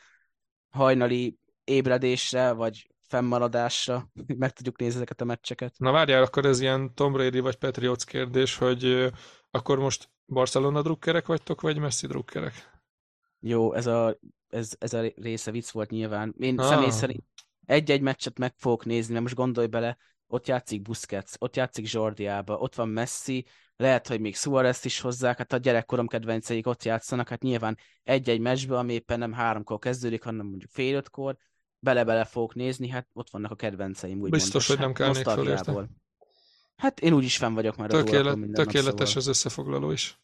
hajnali 0.70 1.38
ébredésre, 1.64 2.52
vagy 2.52 2.91
fennmaradásra, 3.12 4.10
meg 4.44 4.52
tudjuk 4.52 4.78
nézni 4.78 4.96
ezeket 4.96 5.22
a 5.22 5.26
meccseket. 5.26 5.74
Na 5.78 5.92
várjál, 5.92 6.24
akkor 6.24 6.46
ez 6.46 6.60
ilyen 6.60 6.94
Tom 6.94 7.14
Brady 7.14 7.40
vagy 7.40 7.56
Patriots 7.56 8.06
kérdés, 8.06 8.58
hogy 8.58 9.12
akkor 9.52 9.80
most 9.80 10.10
Barcelona 10.26 10.82
drukkerek 10.82 11.26
vagytok, 11.26 11.62
vagy 11.62 11.78
Messi 11.78 12.08
drukkerek? 12.08 12.70
Jó, 13.40 13.74
ez 13.74 13.86
a, 13.86 14.20
ez, 14.50 14.76
ez 14.80 14.94
a 14.94 15.02
része 15.16 15.52
vicc 15.52 15.70
volt 15.70 15.90
nyilván. 15.90 16.36
Én 16.38 16.60
ah. 16.60 16.68
személy 16.68 16.90
szerint 16.90 17.24
egy-egy 17.66 18.02
meccset 18.02 18.38
meg 18.38 18.54
fogok 18.58 18.86
nézni, 18.86 19.12
mert 19.12 19.24
most 19.24 19.36
gondolj 19.36 19.68
bele, 19.68 19.98
ott 20.28 20.48
játszik 20.48 20.82
Busquets, 20.82 21.32
ott 21.38 21.56
játszik 21.56 21.92
Jordiába, 21.92 22.58
ott 22.58 22.76
van 22.76 22.90
Messi, 22.90 23.46
lehet, 23.76 24.08
hogy 24.08 24.20
még 24.20 24.36
suarez 24.36 24.86
is 24.86 25.00
hozzák, 25.00 25.38
hát 25.38 25.54
a 25.54 25.58
gyerekkorom 25.58 26.08
kedvenceik 26.08 26.68
ott 26.68 26.84
játszanak, 26.84 27.30
hát 27.30 27.42
nyilván 27.42 27.78
egy-egy 28.04 28.40
meccsbe, 28.40 28.78
ami 28.78 28.94
éppen 28.94 29.20
nem 29.20 29.34
háromkor 29.34 29.80
kezdődik, 29.80 30.24
hanem 30.24 30.46
mondjuk 30.46 30.72
fél 30.72 30.96
ötkor, 30.96 31.38
bele-bele 31.82 32.26
fogok 32.26 32.56
nézni, 32.56 32.88
hát 32.90 33.08
ott 33.14 33.30
vannak 33.30 33.52
a 33.52 33.56
kedvenceim. 33.56 34.22
Úgy 34.22 34.30
Biztos, 34.30 34.68
hogy 34.68 34.80
nem 34.80 34.94
kell 34.94 35.14
föl 35.14 35.88
Hát 36.76 37.00
én 37.00 37.14
úgyis 37.14 37.38
fenn 37.38 37.54
vagyok 37.54 37.76
már 37.76 37.90
Tökélet, 37.90 38.36
a 38.36 38.48
Tökéletes 38.54 39.08
szóval. 39.08 39.22
az 39.22 39.28
összefoglaló 39.28 39.92
is. 39.92 40.20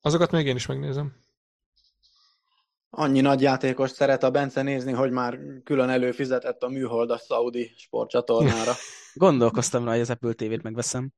Azokat 0.00 0.30
még 0.30 0.46
én 0.46 0.56
is 0.56 0.66
megnézem. 0.66 1.16
Annyi 2.90 3.20
nagy 3.20 3.40
játékos 3.40 3.90
szeret 3.90 4.22
a 4.22 4.30
Bence 4.30 4.62
nézni, 4.62 4.92
hogy 4.92 5.10
már 5.10 5.38
külön 5.64 5.88
előfizetett 5.88 6.62
a 6.62 6.68
műhold 6.68 7.10
a 7.10 7.18
Saudi 7.18 7.72
sportcsatornára. 7.76 8.72
Gondolkoztam 9.14 9.84
rá, 9.84 9.90
hogy 9.90 10.00
az 10.00 10.10
Apple 10.10 10.32
TV-t 10.32 10.62
megveszem. 10.62 11.12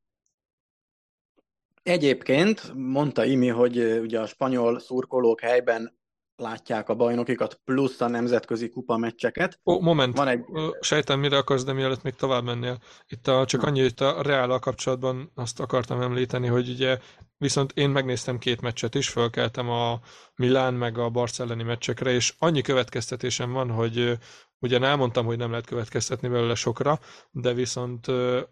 Egyébként 1.82 2.72
mondta 2.74 3.24
Imi, 3.24 3.48
hogy 3.48 3.78
ugye 3.78 4.20
a 4.20 4.26
spanyol 4.26 4.78
szurkolók 4.78 5.40
helyben 5.40 5.98
látják 6.36 6.88
a 6.88 6.94
bajnokikat, 6.94 7.60
plusz 7.64 8.00
a 8.00 8.08
nemzetközi 8.08 8.68
kupa 8.68 8.96
meccseket. 8.96 9.60
Ó, 9.64 9.80
moment, 9.80 10.16
Van 10.16 10.28
egy... 10.28 10.44
sejtem, 10.80 11.20
mire 11.20 11.36
akarsz, 11.36 11.64
de 11.64 11.72
mielőtt 11.72 12.02
még 12.02 12.14
tovább 12.14 12.44
mennél. 12.44 12.78
Itt 13.06 13.26
a, 13.26 13.44
csak 13.44 13.62
annyi, 13.62 13.80
hogy 13.80 13.94
a 13.96 14.22
reál 14.22 14.58
kapcsolatban 14.58 15.32
azt 15.34 15.60
akartam 15.60 16.00
említeni, 16.00 16.46
hogy 16.46 16.68
ugye 16.68 16.98
viszont 17.38 17.72
én 17.72 17.90
megnéztem 17.90 18.38
két 18.38 18.60
meccset 18.60 18.94
is, 18.94 19.08
fölkeltem 19.08 19.70
a 19.70 20.00
Milán 20.34 20.74
meg 20.74 20.98
a 20.98 21.10
Barceloni 21.10 21.62
meccsekre, 21.62 22.10
és 22.10 22.34
annyi 22.38 22.60
következtetésem 22.60 23.52
van, 23.52 23.70
hogy 23.70 24.18
Ugyan 24.58 24.84
elmondtam, 24.84 25.26
hogy 25.26 25.36
nem 25.36 25.50
lehet 25.50 25.66
következtetni 25.66 26.28
belőle 26.28 26.54
sokra, 26.54 26.98
de 27.30 27.52
viszont 27.52 28.06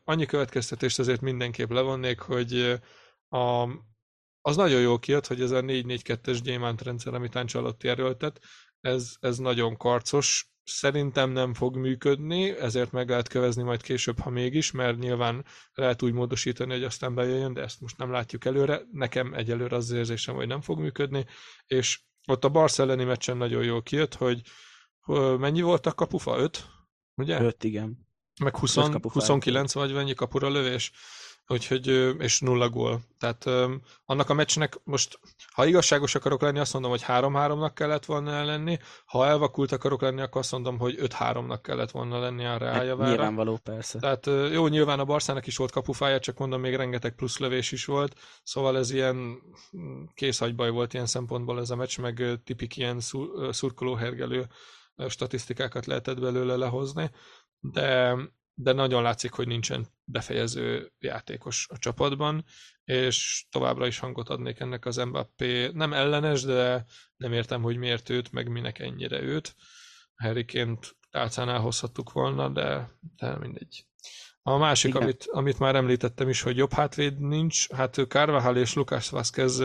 annyi 0.04 0.26
következtetést 0.26 0.98
azért 0.98 1.20
mindenképp 1.20 1.70
levonnék, 1.70 2.20
hogy 2.20 2.80
a, 3.28 3.68
az 4.46 4.56
nagyon 4.56 4.80
jó 4.80 4.98
kijött, 4.98 5.26
hogy 5.26 5.40
ez 5.40 5.50
a 5.50 5.60
4-4-2-es 5.60 6.38
gyémánt 6.42 6.82
rendszer, 6.82 7.14
amit 7.14 7.34
Ancelotti 7.34 7.88
erőltet, 7.88 8.40
ez, 8.80 9.14
ez 9.20 9.38
nagyon 9.38 9.76
karcos, 9.76 10.48
szerintem 10.64 11.30
nem 11.30 11.54
fog 11.54 11.76
működni, 11.76 12.50
ezért 12.50 12.92
meg 12.92 13.08
lehet 13.08 13.28
kövezni 13.28 13.62
majd 13.62 13.82
később, 13.82 14.18
ha 14.18 14.30
mégis, 14.30 14.70
mert 14.70 14.98
nyilván 14.98 15.44
lehet 15.74 16.02
úgy 16.02 16.12
módosítani, 16.12 16.72
hogy 16.72 16.84
aztán 16.84 17.14
bejöjjön, 17.14 17.52
de 17.52 17.62
ezt 17.62 17.80
most 17.80 17.98
nem 17.98 18.10
látjuk 18.10 18.44
előre. 18.44 18.82
Nekem 18.92 19.34
egyelőre 19.34 19.76
az 19.76 19.90
érzésem, 19.90 20.34
hogy 20.34 20.46
nem 20.46 20.60
fog 20.60 20.78
működni, 20.78 21.26
és 21.66 22.00
ott 22.26 22.44
a 22.44 22.48
Barceloni 22.48 23.04
meccsen 23.04 23.36
nagyon 23.36 23.64
jól 23.64 23.82
kijött, 23.82 24.14
hogy 24.14 24.42
mennyi 25.38 25.60
volt 25.60 25.86
a 25.86 25.92
kapufa? 25.92 26.38
5? 26.38 26.66
Ugye? 27.14 27.40
5, 27.40 27.64
igen. 27.64 28.06
Meg 28.42 28.56
20, 28.56 28.74
29 29.02 29.72
vagy 29.72 29.92
mennyi 29.92 30.14
kapura 30.14 30.48
lövés? 30.48 30.92
Úgyhogy, 31.46 31.86
és 32.18 32.40
nulla 32.40 32.68
gól. 32.68 33.00
Tehát 33.18 33.44
annak 34.04 34.30
a 34.30 34.34
meccsnek 34.34 34.80
most, 34.84 35.18
ha 35.52 35.66
igazságos 35.66 36.14
akarok 36.14 36.42
lenni, 36.42 36.58
azt 36.58 36.72
mondom, 36.72 36.90
hogy 36.90 37.04
3-3-nak 37.06 37.70
kellett 37.74 38.04
volna 38.04 38.44
lenni, 38.44 38.78
ha 39.06 39.26
elvakult 39.26 39.72
akarok 39.72 40.00
lenni, 40.00 40.20
akkor 40.20 40.40
azt 40.40 40.52
mondom, 40.52 40.78
hogy 40.78 40.98
5-3-nak 41.00 41.58
kellett 41.62 41.90
volna 41.90 42.18
lenni 42.18 42.44
a 42.44 42.56
Reáljavára. 42.56 43.08
Hát, 43.08 43.08
nyilvánvaló, 43.08 43.56
persze. 43.62 43.98
Tehát 43.98 44.26
jó, 44.52 44.66
nyilván 44.66 45.00
a 45.00 45.04
Barszának 45.04 45.46
is 45.46 45.56
volt 45.56 45.70
kapufája, 45.70 46.18
csak 46.18 46.38
mondom, 46.38 46.60
még 46.60 46.74
rengeteg 46.74 47.14
plusz 47.14 47.38
lövés 47.38 47.72
is 47.72 47.84
volt, 47.84 48.20
szóval 48.42 48.78
ez 48.78 48.90
ilyen 48.90 49.38
készhagybaj 50.14 50.70
volt 50.70 50.94
ilyen 50.94 51.06
szempontból 51.06 51.60
ez 51.60 51.70
a 51.70 51.76
meccs, 51.76 51.98
meg 51.98 52.40
tipik 52.44 52.76
ilyen 52.76 53.00
szurkolóhergelő 53.50 54.46
statisztikákat 55.08 55.86
lehetett 55.86 56.20
belőle 56.20 56.56
lehozni, 56.56 57.10
de 57.60 58.16
de 58.54 58.72
nagyon 58.72 59.02
látszik, 59.02 59.32
hogy 59.32 59.46
nincsen 59.46 59.86
befejező 60.04 60.92
játékos 60.98 61.66
a 61.70 61.78
csapatban, 61.78 62.44
és 62.84 63.46
továbbra 63.50 63.86
is 63.86 63.98
hangot 63.98 64.28
adnék 64.28 64.60
ennek 64.60 64.86
az 64.86 64.96
Mbappé. 64.96 65.70
Nem 65.72 65.92
ellenes, 65.92 66.42
de 66.42 66.84
nem 67.16 67.32
értem, 67.32 67.62
hogy 67.62 67.76
miért 67.76 68.08
őt, 68.08 68.32
meg 68.32 68.48
minek 68.48 68.78
ennyire 68.78 69.22
őt. 69.22 69.54
Harryként 70.14 70.96
tálcán 71.10 71.48
elhozhattuk 71.48 72.12
volna, 72.12 72.48
de, 72.48 72.90
de 73.16 73.38
mindegy. 73.38 73.86
A 74.42 74.56
másik, 74.56 74.90
Igen. 74.90 75.02
amit, 75.02 75.26
amit 75.30 75.58
már 75.58 75.74
említettem 75.74 76.28
is, 76.28 76.40
hogy 76.42 76.56
jobb 76.56 76.72
hátvéd 76.72 77.20
nincs, 77.20 77.70
hát 77.70 77.94
Carvajal 78.08 78.56
és 78.56 78.74
Lucas 78.74 79.10
Vázquez 79.10 79.62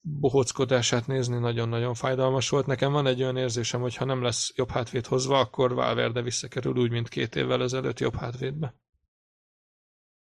bohockodását 0.00 1.06
nézni 1.06 1.38
nagyon-nagyon 1.38 1.94
fájdalmas 1.94 2.48
volt. 2.48 2.66
Nekem 2.66 2.92
van 2.92 3.06
egy 3.06 3.22
olyan 3.22 3.36
érzésem, 3.36 3.80
hogy 3.80 3.96
ha 3.96 4.04
nem 4.04 4.22
lesz 4.22 4.52
jobb 4.54 4.70
hátvéd 4.70 5.06
hozva, 5.06 5.38
akkor 5.38 5.74
Valverde 5.74 6.22
visszakerül 6.22 6.76
úgy, 6.76 6.90
mint 6.90 7.08
két 7.08 7.36
évvel 7.36 7.62
ezelőtt 7.62 7.98
jobb 7.98 8.14
hátvédbe. 8.14 8.66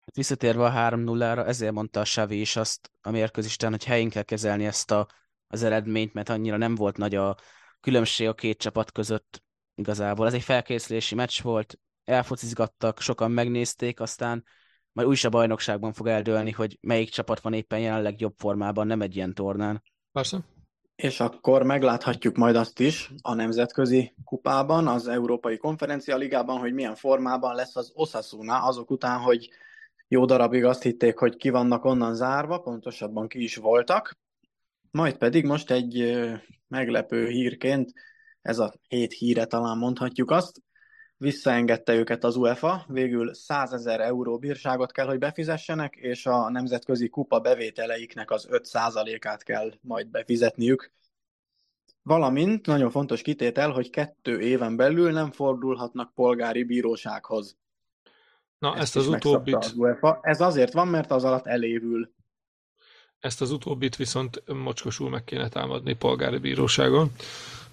Hát 0.04 0.14
visszatérve 0.14 0.64
a 0.64 0.90
3-0-ra, 0.90 1.46
ezért 1.46 1.72
mondta 1.72 2.00
a 2.00 2.02
Xavi 2.02 2.40
is 2.40 2.56
azt 2.56 2.90
a 3.00 3.10
mérkőzisten, 3.10 3.70
hogy 3.70 3.84
helyén 3.84 4.10
kell 4.10 4.22
kezelni 4.22 4.64
ezt 4.66 4.90
a, 4.90 5.08
az 5.46 5.62
eredményt, 5.62 6.14
mert 6.14 6.28
annyira 6.28 6.56
nem 6.56 6.74
volt 6.74 6.96
nagy 6.96 7.14
a 7.14 7.36
különbség 7.80 8.28
a 8.28 8.34
két 8.34 8.58
csapat 8.58 8.92
között 8.92 9.42
igazából. 9.74 10.26
Ez 10.26 10.34
egy 10.34 10.42
felkészülési 10.42 11.14
meccs 11.14 11.42
volt, 11.42 11.78
elfocizgattak, 12.04 13.00
sokan 13.00 13.30
megnézték, 13.30 14.00
aztán 14.00 14.44
majd 14.96 15.08
úgyis 15.08 15.24
a 15.24 15.28
bajnokságban 15.28 15.92
fog 15.92 16.06
eldőlni, 16.06 16.50
hogy 16.50 16.78
melyik 16.80 17.08
csapat 17.10 17.40
van 17.40 17.52
éppen 17.52 17.78
jelenleg 17.78 18.20
jobb 18.20 18.34
formában, 18.36 18.86
nem 18.86 19.00
egy 19.00 19.16
ilyen 19.16 19.34
tornán. 19.34 19.82
Persze. 20.12 20.38
És 20.94 21.20
akkor 21.20 21.62
megláthatjuk 21.62 22.36
majd 22.36 22.56
azt 22.56 22.80
is 22.80 23.12
a 23.22 23.34
nemzetközi 23.34 24.14
kupában, 24.24 24.86
az 24.88 25.08
Európai 25.08 25.56
Konferencia 25.56 26.16
Ligában, 26.16 26.58
hogy 26.58 26.72
milyen 26.72 26.94
formában 26.94 27.54
lesz 27.54 27.76
az 27.76 27.92
Osasuna, 27.94 28.62
azok 28.62 28.90
után, 28.90 29.20
hogy 29.20 29.48
jó 30.08 30.24
darabig 30.24 30.64
azt 30.64 30.82
hitték, 30.82 31.18
hogy 31.18 31.36
ki 31.36 31.48
vannak 31.48 31.84
onnan 31.84 32.14
zárva, 32.14 32.58
pontosabban 32.58 33.28
ki 33.28 33.42
is 33.42 33.56
voltak. 33.56 34.18
Majd 34.90 35.16
pedig 35.16 35.44
most 35.44 35.70
egy 35.70 36.18
meglepő 36.68 37.26
hírként, 37.26 37.92
ez 38.42 38.58
a 38.58 38.74
hét 38.88 39.12
híre 39.12 39.44
talán 39.44 39.78
mondhatjuk 39.78 40.30
azt, 40.30 40.62
visszaengedte 41.18 41.94
őket 41.94 42.24
az 42.24 42.36
UEFA, 42.36 42.84
végül 42.88 43.34
100 43.34 43.72
ezer 43.72 44.00
euró 44.00 44.38
bírságot 44.38 44.92
kell, 44.92 45.06
hogy 45.06 45.18
befizessenek, 45.18 45.94
és 45.94 46.26
a 46.26 46.50
nemzetközi 46.50 47.08
kupa 47.08 47.40
bevételeiknek 47.40 48.30
az 48.30 48.48
5%-át 48.50 49.42
kell 49.42 49.72
majd 49.80 50.08
befizetniük. 50.08 50.92
Valamint 52.02 52.66
nagyon 52.66 52.90
fontos 52.90 53.22
kitétel, 53.22 53.70
hogy 53.70 53.90
kettő 53.90 54.40
éven 54.40 54.76
belül 54.76 55.12
nem 55.12 55.30
fordulhatnak 55.30 56.14
polgári 56.14 56.64
bírósághoz. 56.64 57.56
Na, 58.58 58.72
ezt, 58.72 58.80
ezt 58.80 58.96
az 58.96 59.08
utóbbit... 59.08 59.54
Az 59.54 59.72
UEFA. 59.76 60.18
Ez 60.22 60.40
azért 60.40 60.72
van, 60.72 60.88
mert 60.88 61.10
az 61.10 61.24
alatt 61.24 61.46
elévül. 61.46 62.14
Ezt 63.18 63.40
az 63.40 63.50
utóbbit 63.50 63.96
viszont 63.96 64.42
mocskosul 64.46 65.10
meg 65.10 65.24
kéne 65.24 65.48
támadni 65.48 65.94
polgári 65.94 66.38
bíróságon. 66.38 67.10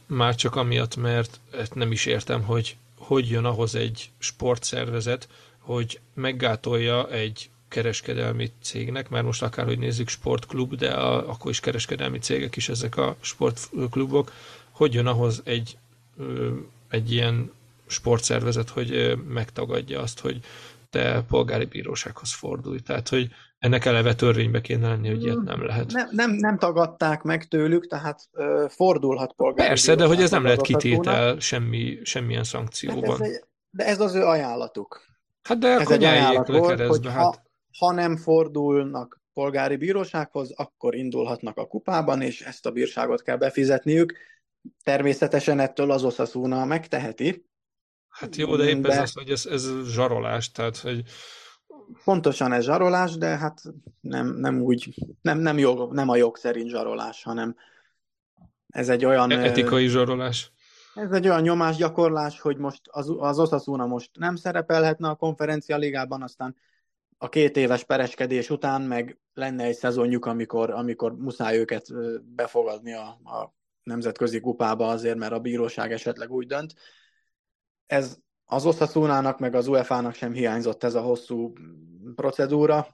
Már 0.06 0.36
csak 0.36 0.56
amiatt, 0.56 0.96
mert 0.96 1.40
nem 1.74 1.92
is 1.92 2.06
értem, 2.06 2.44
hogy 2.44 2.78
hogy 3.04 3.30
jön 3.30 3.46
ahhoz 3.46 3.76
egy 3.76 4.10
sportszervezet, 4.18 5.28
hogy 5.60 6.00
meggátolja 6.14 7.10
egy 7.10 7.50
kereskedelmi 7.68 8.52
cégnek, 8.62 9.10
mert 9.10 9.26
most 9.26 9.44
akárhogy 9.44 9.80
nézzük 9.80 10.08
sportklub, 10.08 10.76
de 10.76 10.90
a, 10.90 11.30
akkor 11.30 11.52
is 11.52 11.60
kereskedelmi 11.60 12.20
cégek 12.20 12.56
is 12.56 12.70
ezek 12.70 12.98
a 12.98 13.16
sportklubok, 13.22 14.32
hogy 14.72 14.94
jön 14.94 15.08
ahhoz 15.08 15.42
egy, 15.46 15.78
egy 16.90 17.12
ilyen 17.12 17.52
sportszervezet, 17.88 18.70
hogy 18.70 19.18
megtagadja 19.28 20.02
azt, 20.02 20.20
hogy 20.20 20.40
te 20.94 21.24
polgári 21.28 21.66
bírósághoz 21.66 22.34
fordulj. 22.34 22.80
Tehát, 22.80 23.10
hogy 23.10 23.28
ennek 23.60 23.86
eleve 23.86 24.16
törvénybe 24.16 24.62
kéne 24.62 24.88
lenni, 24.88 25.10
hogy 25.10 25.24
ilyet 25.24 25.42
nem 25.42 25.66
lehet. 25.66 25.92
Nem, 25.92 26.10
nem, 26.12 26.32
nem 26.32 26.58
tagadták 26.58 27.22
meg 27.22 27.48
tőlük, 27.48 27.88
tehát 27.88 28.28
ö, 28.32 28.66
fordulhat 28.70 29.34
polgári 29.34 29.68
Persze, 29.68 29.96
de 29.96 30.06
hogy 30.06 30.22
ez 30.22 30.32
nem 30.32 30.44
lehet 30.44 30.62
kitétel 30.62 31.40
semmi, 31.40 32.00
semmilyen 32.04 32.44
szankcióban. 32.44 33.22
Ez 33.22 33.28
egy, 33.28 33.44
de 33.70 33.86
ez 33.86 34.00
az 34.00 34.16
ő 34.16 34.24
ajánlatuk. 34.24 35.02
Hát 35.42 35.58
de 35.58 35.68
ez 35.68 35.90
egy 35.90 36.04
ajánlat 36.04 36.48
volt, 36.48 36.82
hogy 36.82 37.08
hát... 37.08 37.16
ha, 37.16 37.42
ha 37.78 37.92
nem 37.92 38.18
fordulnak 38.18 39.22
polgári 39.34 39.76
bírósághoz, 39.76 40.52
akkor 40.56 40.96
indulhatnak 40.96 41.58
a 41.58 41.68
kupában, 41.68 42.22
és 42.22 42.42
ezt 42.42 42.66
a 42.66 42.72
bírságot 42.72 43.22
kell 43.22 43.38
befizetniük. 43.38 44.14
Természetesen 44.84 45.60
ettől 45.60 45.92
az 45.92 46.04
Osasuna 46.04 46.66
megteheti. 46.66 47.46
Hát 48.14 48.36
jó, 48.36 48.56
de 48.56 48.64
épp 48.64 48.82
de... 48.82 49.02
az, 49.02 49.12
hogy 49.14 49.30
ez, 49.30 49.46
ez 49.46 49.70
zsarolás, 49.86 50.52
tehát 50.52 50.78
hogy 50.78 51.04
Pontosan 52.04 52.52
ez 52.52 52.64
zsarolás, 52.64 53.18
de 53.18 53.38
hát 53.38 53.62
nem, 54.02 54.28
nem 54.28 54.62
úgy, 54.62 54.94
nem, 55.22 55.40
nem, 55.40 55.58
jog, 55.58 55.94
nem 55.94 56.10
a 56.10 56.16
jog 56.16 56.38
szerint 56.38 56.70
zsarolás, 56.70 57.24
hanem 57.24 57.56
ez 58.68 58.90
egy 58.90 59.06
olyan... 59.06 59.32
E- 59.32 59.44
etikai 59.44 59.88
zsarolás. 59.88 60.52
Ez 60.94 61.12
egy 61.12 61.28
olyan 61.28 61.42
nyomásgyakorlás, 61.42 62.40
hogy 62.40 62.58
most 62.58 62.82
az, 62.90 63.14
az 63.18 63.40
Osasuna 63.40 63.86
most 63.86 64.10
nem 64.14 64.36
szerepelhetne 64.36 65.10
a 65.10 65.16
konferencia 65.16 65.78
ligában, 65.78 66.22
aztán 66.22 66.56
a 67.18 67.30
két 67.30 67.58
éves 67.58 67.84
pereskedés 67.84 68.50
után 68.50 68.82
meg 68.82 69.20
lenne 69.34 69.64
egy 69.64 69.76
szezonjuk, 69.76 70.26
amikor, 70.26 70.70
amikor 70.70 71.16
muszáj 71.16 71.58
őket 71.58 71.88
befogadni 72.24 72.94
a, 72.94 73.08
a 73.08 73.54
nemzetközi 73.84 74.40
kupába 74.40 74.88
azért, 74.88 75.18
mert 75.18 75.34
a 75.34 75.40
bíróság 75.40 75.92
esetleg 75.92 76.32
úgy 76.32 76.48
dönt. 76.48 76.74
Ez 77.86 78.18
az 78.46 78.66
Osasunának 78.66 79.40
meg 79.40 79.56
az 79.56 79.68
UEFA-nak 79.68 80.14
sem 80.14 80.34
hiányzott 80.34 80.84
ez 80.84 80.96
a 80.96 81.02
hosszú 81.02 81.54
procedúra, 82.16 82.88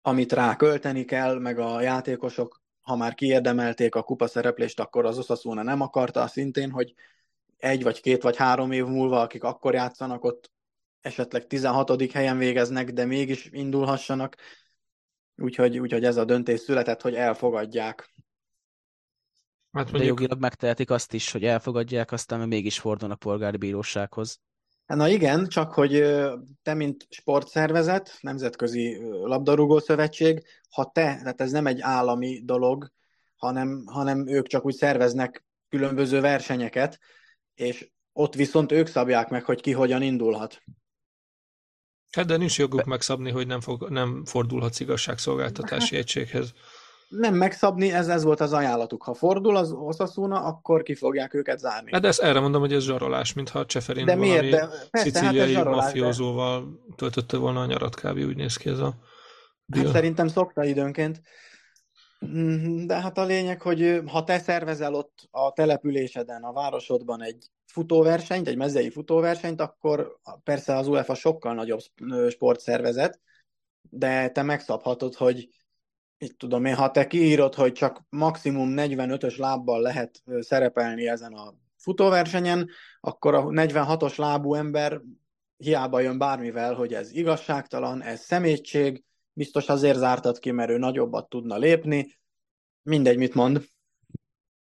amit 0.00 0.32
rá 0.32 0.56
költeni 0.56 1.04
kell, 1.04 1.38
meg 1.38 1.58
a 1.58 1.80
játékosok, 1.80 2.62
ha 2.80 2.96
már 2.96 3.14
kiérdemelték 3.14 3.94
a 3.94 4.02
kupa 4.02 4.26
szereplést, 4.26 4.80
akkor 4.80 5.04
az 5.04 5.18
Osasuna 5.18 5.62
nem 5.62 5.80
akarta 5.80 6.26
szintén, 6.26 6.70
hogy 6.70 6.94
egy 7.56 7.82
vagy 7.82 8.00
két 8.00 8.22
vagy 8.22 8.36
három 8.36 8.72
év 8.72 8.84
múlva, 8.84 9.20
akik 9.20 9.44
akkor 9.44 9.74
játszanak, 9.74 10.24
ott 10.24 10.50
esetleg 11.00 11.46
16. 11.46 12.12
helyen 12.12 12.38
végeznek, 12.38 12.92
de 12.92 13.04
mégis 13.04 13.48
indulhassanak. 13.52 14.36
Úgyhogy, 15.36 15.78
úgyhogy 15.78 16.04
ez 16.04 16.16
a 16.16 16.24
döntés 16.24 16.60
született, 16.60 17.00
hogy 17.00 17.14
elfogadják. 17.14 18.14
Hát 19.76 19.92
mondjuk... 19.92 20.02
De 20.02 20.22
jogilag 20.22 20.40
megtehetik 20.40 20.90
azt 20.90 21.12
is, 21.12 21.32
hogy 21.32 21.44
elfogadják, 21.44 22.12
aztán 22.12 22.48
mégis 22.48 22.78
fordulnak 22.78 23.16
a 23.20 23.28
polgári 23.28 23.56
bírósághoz. 23.56 24.40
Na 24.86 25.08
igen, 25.08 25.46
csak 25.46 25.72
hogy 25.72 26.04
te, 26.62 26.74
mint 26.74 27.06
sportszervezet, 27.08 28.18
Nemzetközi 28.20 28.98
Labdarúgó 29.10 29.78
Szövetség, 29.78 30.42
ha 30.70 30.90
te, 30.94 31.02
tehát 31.16 31.40
ez 31.40 31.50
nem 31.50 31.66
egy 31.66 31.80
állami 31.80 32.42
dolog, 32.44 32.90
hanem, 33.36 33.82
hanem 33.86 34.28
ők 34.28 34.46
csak 34.46 34.64
úgy 34.64 34.74
szerveznek 34.74 35.44
különböző 35.68 36.20
versenyeket, 36.20 36.98
és 37.54 37.90
ott 38.12 38.34
viszont 38.34 38.72
ők 38.72 38.86
szabják 38.86 39.28
meg, 39.28 39.44
hogy 39.44 39.60
ki 39.60 39.72
hogyan 39.72 40.02
indulhat. 40.02 40.62
Hát 42.10 42.26
de 42.26 42.36
nincs 42.36 42.58
joguk 42.58 42.84
megszabni, 42.84 43.30
hogy 43.30 43.46
nem, 43.46 43.60
fog, 43.60 43.88
nem 43.88 44.24
fordulhatsz 44.24 44.80
igazságszolgáltatási 44.80 45.96
egységhez. 45.96 46.52
Nem 47.08 47.34
megszabni, 47.34 47.92
ez, 47.92 48.08
ez 48.08 48.22
volt 48.22 48.40
az 48.40 48.52
ajánlatuk. 48.52 49.02
Ha 49.02 49.14
fordul 49.14 49.56
az 49.56 49.72
Osasuna, 49.72 50.42
akkor 50.42 50.82
ki 50.82 50.94
fogják 50.94 51.34
őket 51.34 51.58
zárni. 51.58 51.92
Hát 51.92 52.04
ezt 52.04 52.20
erre 52.20 52.40
mondom, 52.40 52.60
hogy 52.60 52.72
ez 52.72 52.82
zsarolás, 52.82 53.32
mintha 53.32 53.66
Cseferin 53.66 54.04
de 54.04 54.14
miért? 54.14 54.50
de, 54.50 54.58
persze, 54.58 54.88
hát 54.90 55.02
szicíliai 55.02 55.54
hát 55.54 55.64
mafiózóval 55.64 56.60
de... 56.60 56.94
töltötte 56.96 57.36
volna 57.36 57.60
a 57.60 57.66
nyarat 57.66 57.94
kb. 57.94 58.16
úgy 58.16 58.36
néz 58.36 58.56
ki 58.56 58.68
ez 58.68 58.78
a 58.78 58.94
deal. 59.66 59.84
Hát 59.84 59.94
szerintem 59.94 60.28
szokta 60.28 60.64
időnként. 60.64 61.20
De 62.86 63.00
hát 63.00 63.18
a 63.18 63.24
lényeg, 63.24 63.62
hogy 63.62 64.02
ha 64.06 64.24
te 64.24 64.38
szervezel 64.38 64.94
ott 64.94 65.28
a 65.30 65.52
településeden, 65.52 66.42
a 66.42 66.52
városodban 66.52 67.22
egy 67.22 67.50
futóversenyt, 67.66 68.48
egy 68.48 68.56
mezei 68.56 68.90
futóversenyt, 68.90 69.60
akkor 69.60 70.20
persze 70.44 70.76
az 70.76 70.86
UEFA 70.86 71.14
sokkal 71.14 71.54
nagyobb 71.54 71.80
sportszervezet, 72.28 73.20
de 73.90 74.28
te 74.28 74.42
megszabhatod, 74.42 75.14
hogy 75.14 75.48
itt 76.18 76.38
tudom 76.38 76.64
én, 76.64 76.74
ha 76.74 76.90
te 76.90 77.06
kiírod, 77.06 77.54
hogy 77.54 77.72
csak 77.72 78.04
maximum 78.08 78.72
45-ös 78.76 79.36
lábbal 79.36 79.80
lehet 79.80 80.22
szerepelni 80.40 81.08
ezen 81.08 81.32
a 81.32 81.54
futóversenyen, 81.76 82.68
akkor 83.00 83.34
a 83.34 83.42
46-os 83.42 84.16
lábú 84.16 84.54
ember 84.54 85.00
hiába 85.56 86.00
jön 86.00 86.18
bármivel, 86.18 86.74
hogy 86.74 86.94
ez 86.94 87.12
igazságtalan, 87.12 88.02
ez 88.02 88.20
szemétség, 88.20 89.04
biztos 89.32 89.68
azért 89.68 89.98
zártad 89.98 90.38
ki, 90.38 90.50
mert 90.50 90.70
ő 90.70 90.78
nagyobbat 90.78 91.28
tudna 91.28 91.56
lépni, 91.56 92.18
mindegy, 92.82 93.16
mit 93.16 93.34
mond 93.34 93.64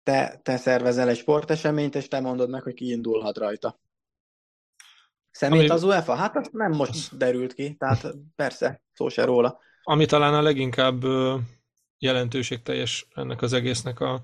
te, 0.04 0.40
te 0.44 0.58
szervezel 0.58 1.10
egy 1.10 1.18
sporteseményt, 1.18 1.96
és 1.96 2.08
te 2.08 2.20
mondod 2.20 2.50
meg, 2.50 2.62
hogy 2.62 2.74
ki 2.74 2.90
indulhat 2.90 3.38
rajta. 3.38 3.80
Szemét 5.32 5.60
Ami... 5.60 5.70
az 5.70 5.84
UEFA? 5.84 6.16
Hát 6.16 6.36
az 6.36 6.50
nem 6.52 6.72
most 6.72 7.18
derült 7.18 7.54
ki, 7.54 7.76
tehát 7.76 8.16
persze, 8.36 8.82
szó 8.94 9.10
se 9.10 9.24
róla. 9.24 9.60
Ami 9.84 10.06
talán 10.06 10.34
a 10.34 10.42
leginkább 10.42 11.04
jelentőségteljes 11.98 13.08
ennek 13.14 13.42
az 13.42 13.54
egésznek 13.54 14.00
a, 14.00 14.22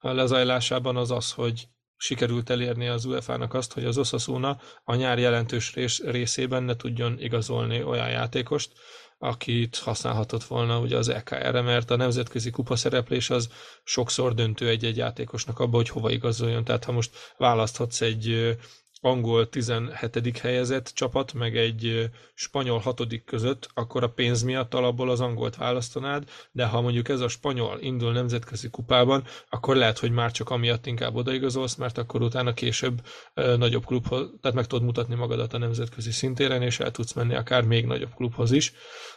lezajlásában 0.00 0.96
az 0.96 1.10
az, 1.10 1.32
hogy 1.32 1.68
sikerült 1.96 2.50
elérni 2.50 2.88
az 2.88 3.04
UEFA-nak 3.04 3.54
azt, 3.54 3.72
hogy 3.72 3.84
az 3.84 3.98
Osasuna 3.98 4.60
a 4.84 4.94
nyár 4.94 5.18
jelentős 5.18 5.74
rész, 5.74 6.00
részében 6.00 6.62
ne 6.62 6.76
tudjon 6.76 7.20
igazolni 7.20 7.82
olyan 7.82 8.08
játékost, 8.08 8.72
akit 9.18 9.76
használhatott 9.76 10.44
volna 10.44 10.78
ugye 10.78 10.96
az 10.96 11.08
EKR-re, 11.08 11.60
mert 11.60 11.90
a 11.90 11.96
nemzetközi 11.96 12.50
kupa 12.50 12.76
szereplés 12.76 13.30
az 13.30 13.48
sokszor 13.84 14.34
döntő 14.34 14.68
egy-egy 14.68 14.96
játékosnak 14.96 15.58
abba, 15.58 15.76
hogy 15.76 15.88
hova 15.88 16.10
igazoljon. 16.10 16.64
Tehát 16.64 16.84
ha 16.84 16.92
most 16.92 17.34
választhatsz 17.36 18.00
egy 18.00 18.56
angol 19.04 19.48
17. 19.48 20.38
helyezett 20.38 20.90
csapat, 20.94 21.32
meg 21.32 21.56
egy 21.56 22.10
spanyol 22.34 22.78
hatodik 22.78 23.24
között, 23.24 23.68
akkor 23.74 24.02
a 24.02 24.10
pénz 24.10 24.42
miatt 24.42 24.74
alapból 24.74 25.10
az 25.10 25.20
angolt 25.20 25.56
választanád, 25.56 26.28
de 26.52 26.64
ha 26.64 26.80
mondjuk 26.80 27.08
ez 27.08 27.20
a 27.20 27.28
spanyol 27.28 27.78
indul 27.80 28.12
nemzetközi 28.12 28.70
kupában, 28.70 29.24
akkor 29.50 29.76
lehet, 29.76 29.98
hogy 29.98 30.10
már 30.10 30.30
csak 30.30 30.50
amiatt 30.50 30.86
inkább 30.86 31.14
odaigazolsz, 31.14 31.74
mert 31.74 31.98
akkor 31.98 32.22
utána 32.22 32.52
később 32.52 33.00
nagyobb 33.34 33.84
klubhoz, 33.86 34.30
tehát 34.40 34.56
meg 34.56 34.66
tudod 34.66 34.84
mutatni 34.84 35.14
magadat 35.14 35.52
a 35.52 35.58
nemzetközi 35.58 36.10
szintéren, 36.10 36.62
és 36.62 36.80
el 36.80 36.90
tudsz 36.90 37.12
menni 37.12 37.34
akár 37.34 37.62
még 37.62 37.86
nagyobb 37.86 38.14
klubhoz 38.14 38.52
is 38.52 38.72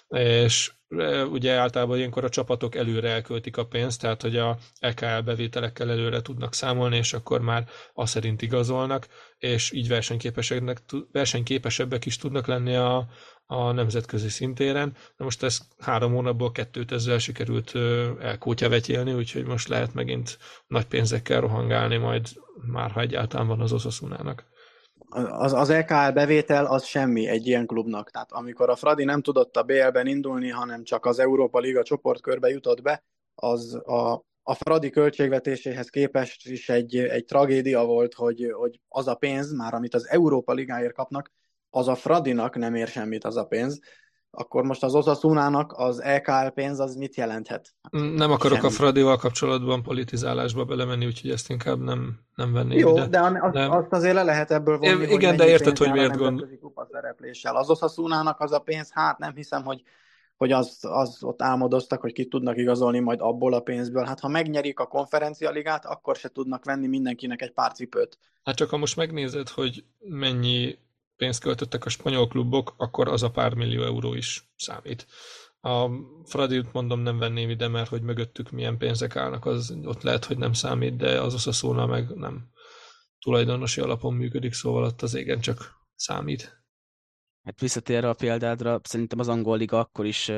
és 0.10 0.72
ugye 1.32 1.54
általában 1.54 1.98
ilyenkor 1.98 2.24
a 2.24 2.30
csapatok 2.30 2.76
előre 2.76 3.10
elköltik 3.10 3.58
a 3.58 3.66
pénzt, 3.66 4.02
tehát 4.02 4.22
hogy 4.22 4.38
a 4.38 4.58
EKL 4.80 5.20
bevételekkel 5.26 5.90
előre 5.90 6.22
tudnak 6.22 6.54
számolni, 6.54 6.98
és 6.98 7.14
akkor 7.14 7.42
már 7.42 7.68
azt 7.94 8.12
szerint 8.12 8.42
igazolnak, 8.42 9.08
és 9.38 9.72
így 9.72 9.88
versenyképesebbek, 9.88 10.82
versenyképesebbek 11.12 12.06
is 12.06 12.18
tudnak 12.18 12.48
lenni 12.48 12.76
a, 12.76 13.08
a 13.46 13.72
nemzetközi 13.72 14.30
szintéren. 14.30 14.96
Na 15.18 15.26
most 15.26 15.44
ez 15.44 15.60
három 15.80 16.14
hónapból 16.14 16.52
kettőt 16.52 16.92
ezzel 16.92 17.18
sikerült 17.18 17.76
elkótyavetélni, 18.20 19.14
úgyhogy 19.14 19.46
most 19.46 19.68
lehet 19.68 19.94
megint 19.94 20.38
nagy 20.68 20.86
pénzekkel 20.86 21.42
rohangálni 21.42 21.98
majd 21.98 22.28
már, 22.72 22.92
ha 22.92 23.02
egyáltalán 23.02 23.48
van 23.48 23.62
az 23.62 23.72
Osasunának 23.72 24.46
az, 25.10 25.54
az 25.54 25.70
EKL 25.70 26.10
bevétel 26.14 26.66
az 26.66 26.84
semmi 26.84 27.28
egy 27.28 27.48
ilyen 27.48 27.66
klubnak. 27.66 28.12
Tehát 28.12 28.32
amikor 28.32 28.70
a 28.70 28.76
Fradi 28.76 29.04
nem 29.04 29.22
tudott 29.22 29.58
a 29.58 29.64
BL-ben 29.64 30.08
indulni, 30.08 30.50
hanem 30.50 30.84
csak 30.84 31.06
az 31.06 31.20
Európa 31.20 31.60
Liga 31.60 31.84
csoportkörbe 31.84 32.50
jutott 32.50 32.82
be, 32.82 33.04
az 33.36 33.74
a, 33.74 34.26
a 34.44 34.54
Fradi 34.54 34.90
költségvetéséhez 34.90 35.90
képest 35.90 36.48
is 36.48 36.70
egy, 36.70 36.98
egy 36.98 37.26
tragédia 37.26 37.86
volt, 37.86 38.14
hogy, 38.14 38.52
hogy 38.52 38.80
az 38.88 39.08
a 39.08 39.16
pénz, 39.16 39.54
már 39.54 39.74
amit 39.74 39.94
az 39.94 40.08
Európa 40.08 40.54
Ligáért 40.54 40.94
kapnak, 40.94 41.32
az 41.70 41.88
a 41.88 41.96
Fradinak 41.96 42.56
nem 42.56 42.76
ér 42.76 42.88
semmit 42.88 43.24
az 43.24 43.38
a 43.38 43.46
pénz 43.46 43.80
akkor 44.40 44.64
most 44.64 44.84
az 44.84 44.96
Osasunának 44.96 45.74
az 45.76 46.02
EKL 46.02 46.48
pénz 46.54 46.80
az 46.80 46.96
mit 46.96 47.16
jelenthet? 47.16 47.74
Nem 47.92 48.32
akarok 48.32 48.58
Semmi. 48.58 48.68
a 48.68 48.76
Fradival 48.76 49.18
kapcsolatban 49.18 49.84
politizálásba 49.84 50.66
belemenni, 50.66 51.06
úgyhogy 51.06 51.30
ezt 51.30 51.50
inkább 51.50 51.80
nem, 51.80 52.20
nem 52.36 52.54
venném 52.54 52.78
Jó, 52.78 52.92
ide. 52.92 53.08
de 53.08 53.20
az, 53.20 53.52
de... 53.52 53.66
azt 53.66 53.94
azért 53.94 54.14
le 54.14 54.24
lehet 54.24 54.52
ebből 54.52 54.78
vonni, 54.78 55.06
é, 55.06 55.14
Igen, 55.14 55.36
de 55.36 55.48
érted, 55.48 55.78
hogy 55.78 55.92
miért 55.92 56.18
gond... 56.18 56.48
Az 57.42 57.70
Osasunának 57.70 58.40
az 58.40 58.52
a 58.52 58.60
pénz, 58.60 58.92
hát 58.92 59.18
nem 59.18 59.36
hiszem, 59.36 59.64
hogy 59.64 59.82
hogy 60.36 60.52
az, 60.52 60.78
az 60.82 61.18
ott 61.22 61.42
álmodoztak, 61.42 62.02
hogy 62.02 62.14
ki 62.14 62.28
tudnak 62.28 62.58
igazolni 62.58 63.00
majd 63.00 63.22
abból 63.22 63.54
a 63.54 63.60
pénzből. 63.60 64.06
Hát 64.06 64.20
ha 64.20 64.28
megnyerik 64.28 64.80
a 64.80 64.86
konferencialigát, 64.86 65.86
akkor 65.86 66.16
se 66.16 66.30
tudnak 66.30 66.66
venni 66.66 66.88
mindenkinek 66.88 67.42
egy 67.42 67.52
pár 67.52 67.72
cipőt. 67.72 68.18
Hát 68.44 68.56
csak 68.56 68.70
ha 68.70 68.78
most 68.78 68.96
megnézed, 68.96 69.50
hogy 69.50 69.84
mennyi 70.00 70.78
pénzt 71.18 71.42
költöttek 71.42 71.86
a 71.86 71.90
spanyol 71.90 72.28
klubok, 72.28 72.74
akkor 72.78 73.08
az 73.08 73.24
a 73.24 73.32
pár 73.32 73.54
millió 73.54 73.84
euró 73.84 74.14
is 74.14 74.52
számít. 74.56 75.08
A 75.62 75.90
Fradit 76.26 76.74
mondom 76.74 77.00
nem 77.00 77.18
venném 77.18 77.50
ide, 77.50 77.68
mert 77.68 77.90
hogy 77.90 78.02
mögöttük 78.02 78.50
milyen 78.50 78.78
pénzek 78.78 79.16
állnak, 79.16 79.46
az 79.46 79.78
ott 79.84 80.02
lehet, 80.02 80.26
hogy 80.26 80.38
nem 80.38 80.54
számít, 80.54 80.96
de 80.96 81.22
az 81.22 81.34
Osasuna 81.34 81.86
meg 81.86 82.10
nem 82.16 82.50
tulajdonosi 83.20 83.82
alapon 83.82 84.14
működik, 84.14 84.54
szóval 84.54 84.84
ott 84.84 85.02
az 85.02 85.14
égen 85.14 85.40
csak 85.40 85.76
számít. 85.96 86.62
Hát 87.44 87.60
visszatérve 87.60 88.10
a 88.10 88.14
példádra, 88.14 88.80
szerintem 88.84 89.20
az 89.20 89.28
angol 89.28 89.58
liga 89.58 89.80
akkor 89.80 90.06
is 90.06 90.32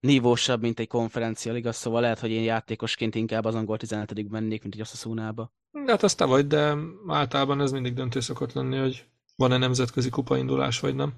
nívósabb, 0.00 0.60
mint 0.60 0.78
egy 0.78 0.88
konferencia 0.88 1.52
liga, 1.52 1.72
szóval 1.72 2.00
lehet, 2.00 2.18
hogy 2.18 2.30
én 2.30 2.42
játékosként 2.42 3.14
inkább 3.14 3.44
az 3.44 3.54
angol 3.54 3.76
17 3.76 4.30
mennék, 4.30 4.62
mint 4.62 4.74
egy 4.74 4.80
Osasuna-ba. 4.80 5.52
Hát 5.86 6.02
azt 6.02 6.16
te 6.16 6.24
vagy, 6.24 6.46
de 6.46 6.76
általában 7.06 7.60
ez 7.60 7.72
mindig 7.72 7.94
döntő 7.94 8.20
szokott 8.20 8.52
lenni, 8.52 8.76
hogy 8.76 9.06
van-e 9.36 9.56
nemzetközi 9.56 10.10
kupaindulás, 10.10 10.80
vagy 10.80 10.94
nem? 10.94 11.14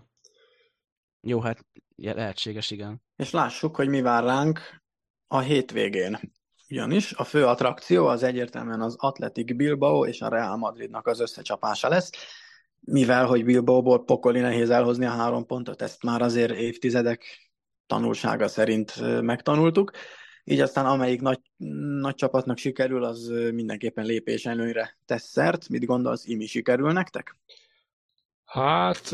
Jó, 1.20 1.40
hát 1.40 1.64
lehetséges, 1.96 2.70
igen. 2.70 3.02
És 3.16 3.30
lássuk, 3.30 3.76
hogy 3.76 3.88
mi 3.88 4.00
vár 4.00 4.24
ránk 4.24 4.60
a 5.26 5.38
hétvégén. 5.38 6.18
Ugyanis 6.68 7.12
a 7.12 7.24
fő 7.24 7.46
attrakció 7.46 8.06
az 8.06 8.22
egyértelműen 8.22 8.80
az 8.80 8.96
Atletic 8.98 9.56
Bilbao 9.56 10.06
és 10.06 10.20
a 10.20 10.28
Real 10.28 10.56
Madridnak 10.56 11.06
az 11.06 11.20
összecsapása 11.20 11.88
lesz, 11.88 12.10
mivel, 12.80 13.26
hogy 13.26 13.44
Bilbaoból 13.44 14.04
pokoli 14.04 14.40
nehéz 14.40 14.70
elhozni 14.70 15.04
a 15.04 15.10
három 15.10 15.46
pontot, 15.46 15.82
ezt 15.82 16.02
már 16.02 16.22
azért 16.22 16.52
évtizedek 16.54 17.50
tanulsága 17.86 18.48
szerint 18.48 19.20
megtanultuk. 19.20 19.90
így 20.44 20.60
aztán 20.60 20.86
amelyik 20.86 21.20
nagy, 21.20 21.40
nagy 22.00 22.14
csapatnak 22.14 22.58
sikerül, 22.58 23.04
az 23.04 23.32
mindenképpen 23.52 24.04
lépés 24.04 24.46
előnyre 24.46 24.98
tesz 25.04 25.28
szert. 25.28 25.68
Mit 25.68 25.84
gondolsz, 25.84 26.26
Imi 26.26 26.46
sikerül 26.46 26.92
nektek? 26.92 27.36
Hát, 28.46 29.12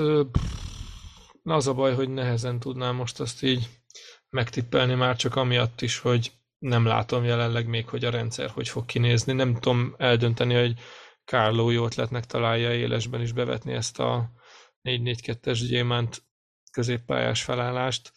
az 1.42 1.66
a 1.66 1.75
baj, 1.75 1.95
hogy 1.95 2.09
nehezen 2.09 2.59
tudnám 2.59 2.95
most 2.95 3.21
azt 3.21 3.42
így 3.42 3.68
megtippelni 4.31 4.95
már 4.95 5.16
csak 5.16 5.37
amiatt 5.37 5.81
is, 5.81 5.99
hogy 5.99 6.33
nem 6.59 6.87
látom 6.87 7.25
jelenleg 7.25 7.66
még, 7.66 7.88
hogy 7.88 8.05
a 8.05 8.11
rendszer 8.11 8.51
hogy 8.51 8.68
fog 8.68 8.85
kinézni. 8.85 9.33
Nem 9.33 9.55
tudom 9.55 9.95
eldönteni, 9.99 10.55
hogy 10.55 10.75
Kárló 11.25 11.71
jó 11.71 11.85
ötletnek 11.85 12.25
találja 12.25 12.75
élesben 12.75 13.21
is 13.21 13.33
bevetni 13.33 13.73
ezt 13.73 13.99
a 13.99 14.31
4-4-2-es 14.83 15.64
gyémánt 15.68 16.23
középpályás 16.73 17.42
felállást. 17.42 18.12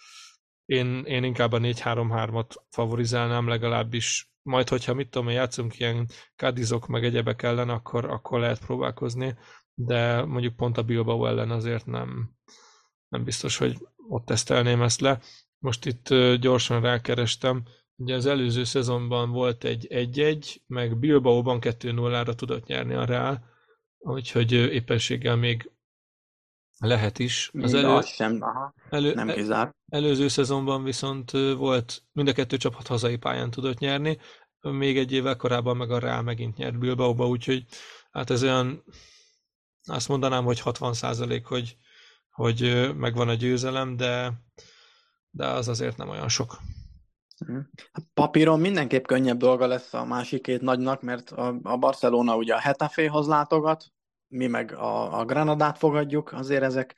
Én, 0.66 1.04
én 1.06 1.24
inkább 1.24 1.52
a 1.52 1.60
4-3-3-at 1.60 2.56
favorizálnám 2.70 3.48
legalábbis. 3.48 4.30
Majd, 4.42 4.70
hogyha 4.70 4.94
mit 4.94 5.10
tudom, 5.10 5.30
játszunk 5.30 5.80
ilyen 5.80 6.08
kadizok 6.36 6.88
meg 6.88 7.06
egyebek 7.06 7.42
ellen, 7.44 7.70
akkor, 7.70 8.06
akkor 8.06 8.40
lehet 8.40 8.66
próbálkozni, 8.66 9.38
de 9.76 10.26
mondjuk 10.26 10.56
pont 10.56 10.78
a 10.78 10.84
Bilbao 10.84 11.26
ellen 11.26 11.52
azért 11.52 11.86
nem, 11.86 12.30
nem 13.08 13.24
biztos, 13.24 13.58
hogy 13.58 13.78
ott 14.08 14.26
tesztelném 14.26 14.82
ezt 14.82 15.02
le. 15.02 15.20
Most 15.58 15.86
itt 15.86 16.14
gyorsan 16.40 16.82
rákerestem, 16.82 17.64
ugye 17.96 18.16
az 18.16 18.26
előző 18.26 18.64
szezonban 18.64 19.32
volt 19.32 19.64
egy 19.64 19.88
1-1, 19.90 20.56
meg 20.68 20.98
Bilbaóban 20.98 21.60
2-0-ra 21.62 22.36
tudott 22.36 22.66
nyerni 22.66 22.94
a 22.94 23.06
Real, 23.06 23.44
úgyhogy 23.98 24.52
éppenséggel 24.52 25.36
még 25.36 25.72
lehet 26.78 27.20
is. 27.20 27.52
Az 27.54 27.74
elő, 27.74 27.88
az 27.88 28.08
sem, 28.08 28.38
aha, 28.42 28.74
elő, 28.90 29.14
nem 29.14 29.28
kizár. 29.28 29.74
Előző 29.92 30.28
szezonban 30.28 30.84
viszont 30.84 31.32
volt, 31.32 32.04
mind 32.12 32.28
a 32.28 32.34
kettő 32.34 32.58
csapat 32.58 32.88
hazai 32.88 33.18
pályán 33.18 33.52
tudott 33.52 33.78
nyerni, 33.78 34.18
még 34.62 34.98
egy 34.98 35.12
évvel 35.12 35.36
korábban 35.36 35.78
meg 35.78 35.92
a 35.92 36.00
Real 36.00 36.22
megint 36.22 36.58
nyert 36.58 36.80
Bilbaóba, 36.80 37.28
úgyhogy 37.28 37.66
hát 38.12 38.30
ez 38.30 38.44
olyan, 38.44 38.84
azt 39.86 40.08
mondanám, 40.08 40.44
hogy 40.44 40.60
60 40.60 40.94
százalék, 40.94 41.46
hogy, 41.46 41.78
hogy 42.32 42.92
megvan 42.96 43.30
a 43.30 43.34
győzelem, 43.34 43.96
de, 43.96 44.34
de 45.30 45.48
az 45.48 45.68
azért 45.68 45.98
nem 45.98 46.10
olyan 46.10 46.30
sok. 46.30 46.58
Mhm. 47.46 47.60
Papíron 48.14 48.60
mindenképp 48.60 49.06
könnyebb 49.06 49.38
dolga 49.38 49.68
lesz 49.68 49.94
a 49.94 50.06
másik 50.06 50.42
két 50.42 50.62
nagynak, 50.62 51.02
mert 51.02 51.32
a, 51.32 51.60
a 51.64 51.78
Barcelona 51.78 52.36
ugye 52.36 52.54
a 52.54 52.60
Hetaféhoz 52.60 53.28
látogat, 53.28 53.86
mi 54.28 54.48
meg 54.48 54.74
a, 54.74 55.20
a 55.20 55.26
Granadát 55.26 55.78
fogadjuk, 55.78 56.32
azért 56.32 56.64
ezek 56.64 56.96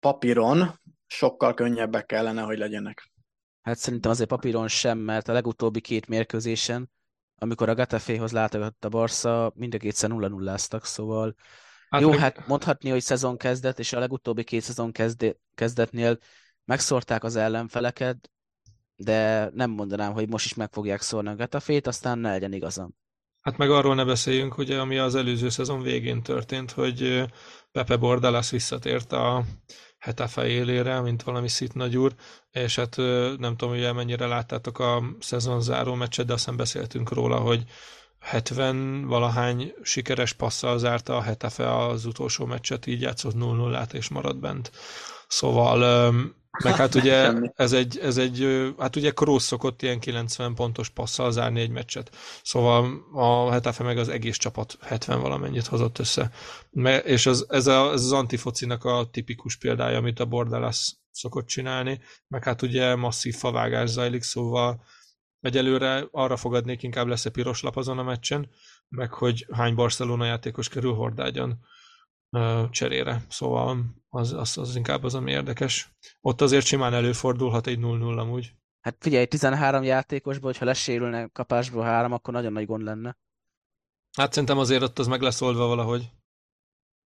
papíron 0.00 0.80
sokkal 1.06 1.54
könnyebbek 1.54 2.06
kellene, 2.06 2.42
hogy 2.42 2.58
legyenek. 2.58 3.10
Hát 3.62 3.78
szerintem 3.78 4.10
azért 4.10 4.28
papíron 4.28 4.68
sem, 4.68 4.98
mert 4.98 5.28
a 5.28 5.32
legutóbbi 5.32 5.80
két 5.80 6.08
mérkőzésen, 6.08 6.90
amikor 7.38 7.68
a 7.68 7.74
Getaféhoz 7.74 8.32
látogatott 8.32 8.84
a 8.84 8.88
Barca, 8.88 9.52
mind 9.54 9.74
a 9.74 9.78
kétszer 9.78 10.10
0 10.10 10.28
0 10.28 10.56
szóval 10.56 11.34
hát 11.90 12.00
jó, 12.00 12.10
meg... 12.10 12.18
hát 12.18 12.46
mondhatni, 12.46 12.90
hogy 12.90 13.02
szezon 13.02 13.36
kezdet, 13.36 13.78
és 13.78 13.92
a 13.92 13.98
legutóbbi 13.98 14.44
két 14.44 14.62
szezon 14.62 14.92
kezdetnél 15.54 16.18
megszórták 16.64 17.24
az 17.24 17.36
ellenfeleket, 17.36 18.30
de 18.96 19.50
nem 19.54 19.70
mondanám, 19.70 20.12
hogy 20.12 20.28
most 20.28 20.44
is 20.44 20.54
meg 20.54 20.72
fogják 20.72 21.00
szórni 21.00 21.28
a 21.28 21.34
Getafét, 21.34 21.86
aztán 21.86 22.18
ne 22.18 22.30
legyen 22.30 22.52
igazam. 22.52 22.94
Hát 23.40 23.56
meg 23.56 23.70
arról 23.70 23.94
ne 23.94 24.04
beszéljünk, 24.04 24.58
ugye, 24.58 24.78
ami 24.80 24.98
az 24.98 25.14
előző 25.14 25.48
szezon 25.48 25.82
végén 25.82 26.22
történt, 26.22 26.70
hogy 26.70 27.24
Pepe 27.72 27.96
Bordalas 27.96 28.50
visszatért 28.50 29.12
a 29.12 29.44
Hetafe 29.98 30.46
élére, 30.46 31.00
mint 31.00 31.22
valami 31.22 31.48
szit 31.48 31.74
nagyúr, 31.74 32.14
és 32.50 32.76
hát 32.76 32.96
nem 33.38 33.56
tudom, 33.56 33.74
hogy 33.74 33.94
mennyire 33.94 34.26
láttátok 34.26 34.78
a 34.78 35.02
szezon 35.20 35.60
záró 35.60 35.94
meccset, 35.94 36.26
de 36.26 36.32
aztán 36.32 36.56
beszéltünk 36.56 37.12
róla, 37.12 37.38
hogy 37.38 37.64
70 38.20 39.06
valahány 39.06 39.74
sikeres 39.82 40.32
passzal 40.32 40.78
zárta 40.78 41.16
a 41.16 41.22
Hetafe 41.22 41.76
az 41.76 42.04
utolsó 42.04 42.44
meccset, 42.44 42.86
így 42.86 43.00
játszott 43.00 43.34
0-0-át 43.36 43.92
és 43.94 44.08
maradt 44.08 44.38
bent. 44.38 44.70
Szóval 45.28 46.12
meg 46.64 46.74
hát 46.74 46.94
ugye 47.00 47.32
ez 47.54 47.72
egy, 47.72 47.98
ez 47.98 48.16
egy, 48.16 48.72
hát 48.78 48.96
ugye 48.96 49.10
Kroos 49.10 49.42
szokott 49.42 49.82
ilyen 49.82 50.00
90 50.00 50.54
pontos 50.54 50.88
passzal 50.88 51.32
zárni 51.32 51.60
egy 51.60 51.70
meccset. 51.70 52.16
Szóval 52.42 53.00
a 53.12 53.50
Hetafe 53.50 53.84
meg 53.84 53.98
az 53.98 54.08
egész 54.08 54.36
csapat 54.36 54.78
70 54.80 55.20
valamennyit 55.20 55.66
hozott 55.66 55.98
össze. 55.98 56.30
És 57.04 57.26
az, 57.26 57.46
ez, 57.48 57.66
a, 57.66 57.92
ez 57.92 58.02
az 58.02 58.12
antifocinak 58.12 58.84
a 58.84 59.08
tipikus 59.12 59.56
példája, 59.56 59.98
amit 59.98 60.20
a 60.20 60.26
Bordalas 60.26 60.96
szokott 61.10 61.46
csinálni, 61.46 62.00
meg 62.28 62.44
hát 62.44 62.62
ugye 62.62 62.94
masszív 62.94 63.34
favágás 63.34 63.88
zajlik, 63.88 64.22
szóval 64.22 64.82
egyelőre 65.40 66.08
arra 66.10 66.36
fogadnék, 66.36 66.82
inkább 66.82 67.06
lesz-e 67.06 67.30
piros 67.30 67.62
lap 67.62 67.76
azon 67.76 67.98
a 67.98 68.02
meccsen, 68.02 68.48
meg 68.88 69.12
hogy 69.12 69.46
hány 69.52 69.74
Barcelona 69.74 70.24
játékos 70.24 70.68
kerül 70.68 70.94
hordágyon 70.94 71.58
cserére. 72.70 73.22
Szóval 73.28 73.84
az, 74.08 74.32
az, 74.32 74.58
az 74.58 74.76
inkább 74.76 75.04
az, 75.04 75.14
ami 75.14 75.30
érdekes. 75.30 75.90
Ott 76.20 76.40
azért 76.40 76.66
simán 76.66 76.94
előfordulhat 76.94 77.66
egy 77.66 77.78
0-0 77.80 78.18
amúgy. 78.18 78.52
Hát 78.80 78.96
figyelj, 79.00 79.26
13 79.26 79.82
játékosból, 79.82 80.50
hogyha 80.50 80.64
lesérülne 80.64 81.26
kapásból 81.26 81.82
három, 81.82 82.12
akkor 82.12 82.34
nagyon 82.34 82.52
nagy 82.52 82.66
gond 82.66 82.82
lenne. 82.82 83.16
Hát 84.16 84.32
szerintem 84.32 84.58
azért 84.58 84.82
ott 84.82 84.98
az 84.98 85.06
meg 85.06 85.20
lesz 85.20 85.40
oldva 85.40 85.66
valahogy. 85.66 86.10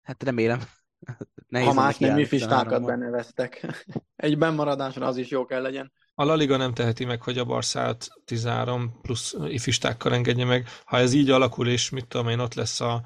Hát 0.01 0.23
remélem. 0.23 0.61
Nehéz 1.47 1.67
ha 1.67 1.73
más 1.73 1.97
nem, 1.97 2.15
mi 2.15 2.25
fistákat 2.25 2.85
beneveztek. 2.85 3.65
Egy 4.15 4.37
bennmaradásra 4.37 5.05
az 5.05 5.17
is 5.17 5.29
jó 5.29 5.45
kell 5.45 5.61
legyen. 5.61 5.91
A 6.21 6.25
La 6.25 6.35
Liga 6.35 6.57
nem 6.57 6.73
teheti 6.73 7.05
meg, 7.05 7.21
hogy 7.21 7.37
a 7.37 7.45
Barszát 7.45 8.09
13 8.25 8.99
plusz 9.01 9.35
ifistákkal 9.47 10.13
engedje 10.13 10.45
meg. 10.45 10.67
Ha 10.85 10.97
ez 10.97 11.13
így 11.13 11.29
alakul, 11.29 11.67
és 11.67 11.89
mit 11.89 12.07
tudom 12.07 12.27
én, 12.27 12.39
ott 12.39 12.53
lesz 12.53 12.81
a 12.81 13.03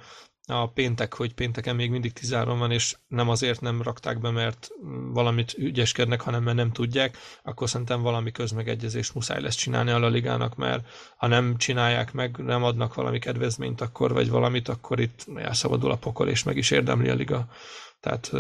a 0.47 0.67
péntek, 0.69 1.13
hogy 1.13 1.33
pénteken 1.33 1.75
még 1.75 1.89
mindig 1.89 2.13
13 2.13 2.59
van, 2.59 2.71
és 2.71 2.95
nem 3.07 3.29
azért 3.29 3.61
nem 3.61 3.81
rakták 3.81 4.19
be, 4.19 4.29
mert 4.29 4.69
valamit 5.13 5.53
ügyeskednek, 5.57 6.21
hanem 6.21 6.43
mert 6.43 6.57
nem 6.57 6.71
tudják, 6.71 7.17
akkor 7.43 7.69
szerintem 7.69 8.01
valami 8.01 8.31
közmegegyezést 8.31 9.13
muszáj 9.13 9.41
lesz 9.41 9.55
csinálni 9.55 9.91
a 9.91 10.07
Ligának, 10.07 10.55
mert 10.55 10.87
ha 11.17 11.27
nem 11.27 11.57
csinálják 11.57 12.13
meg, 12.13 12.37
nem 12.37 12.63
adnak 12.63 12.93
valami 12.93 13.19
kedvezményt 13.19 13.81
akkor, 13.81 14.13
vagy 14.13 14.29
valamit, 14.29 14.67
akkor 14.67 14.99
itt 14.99 15.25
elszabadul 15.35 15.91
a 15.91 15.97
pokol, 15.97 16.27
és 16.27 16.43
meg 16.43 16.57
is 16.57 16.71
érdemli 16.71 17.09
a 17.09 17.15
Liga. 17.15 17.47
Tehát 17.99 18.31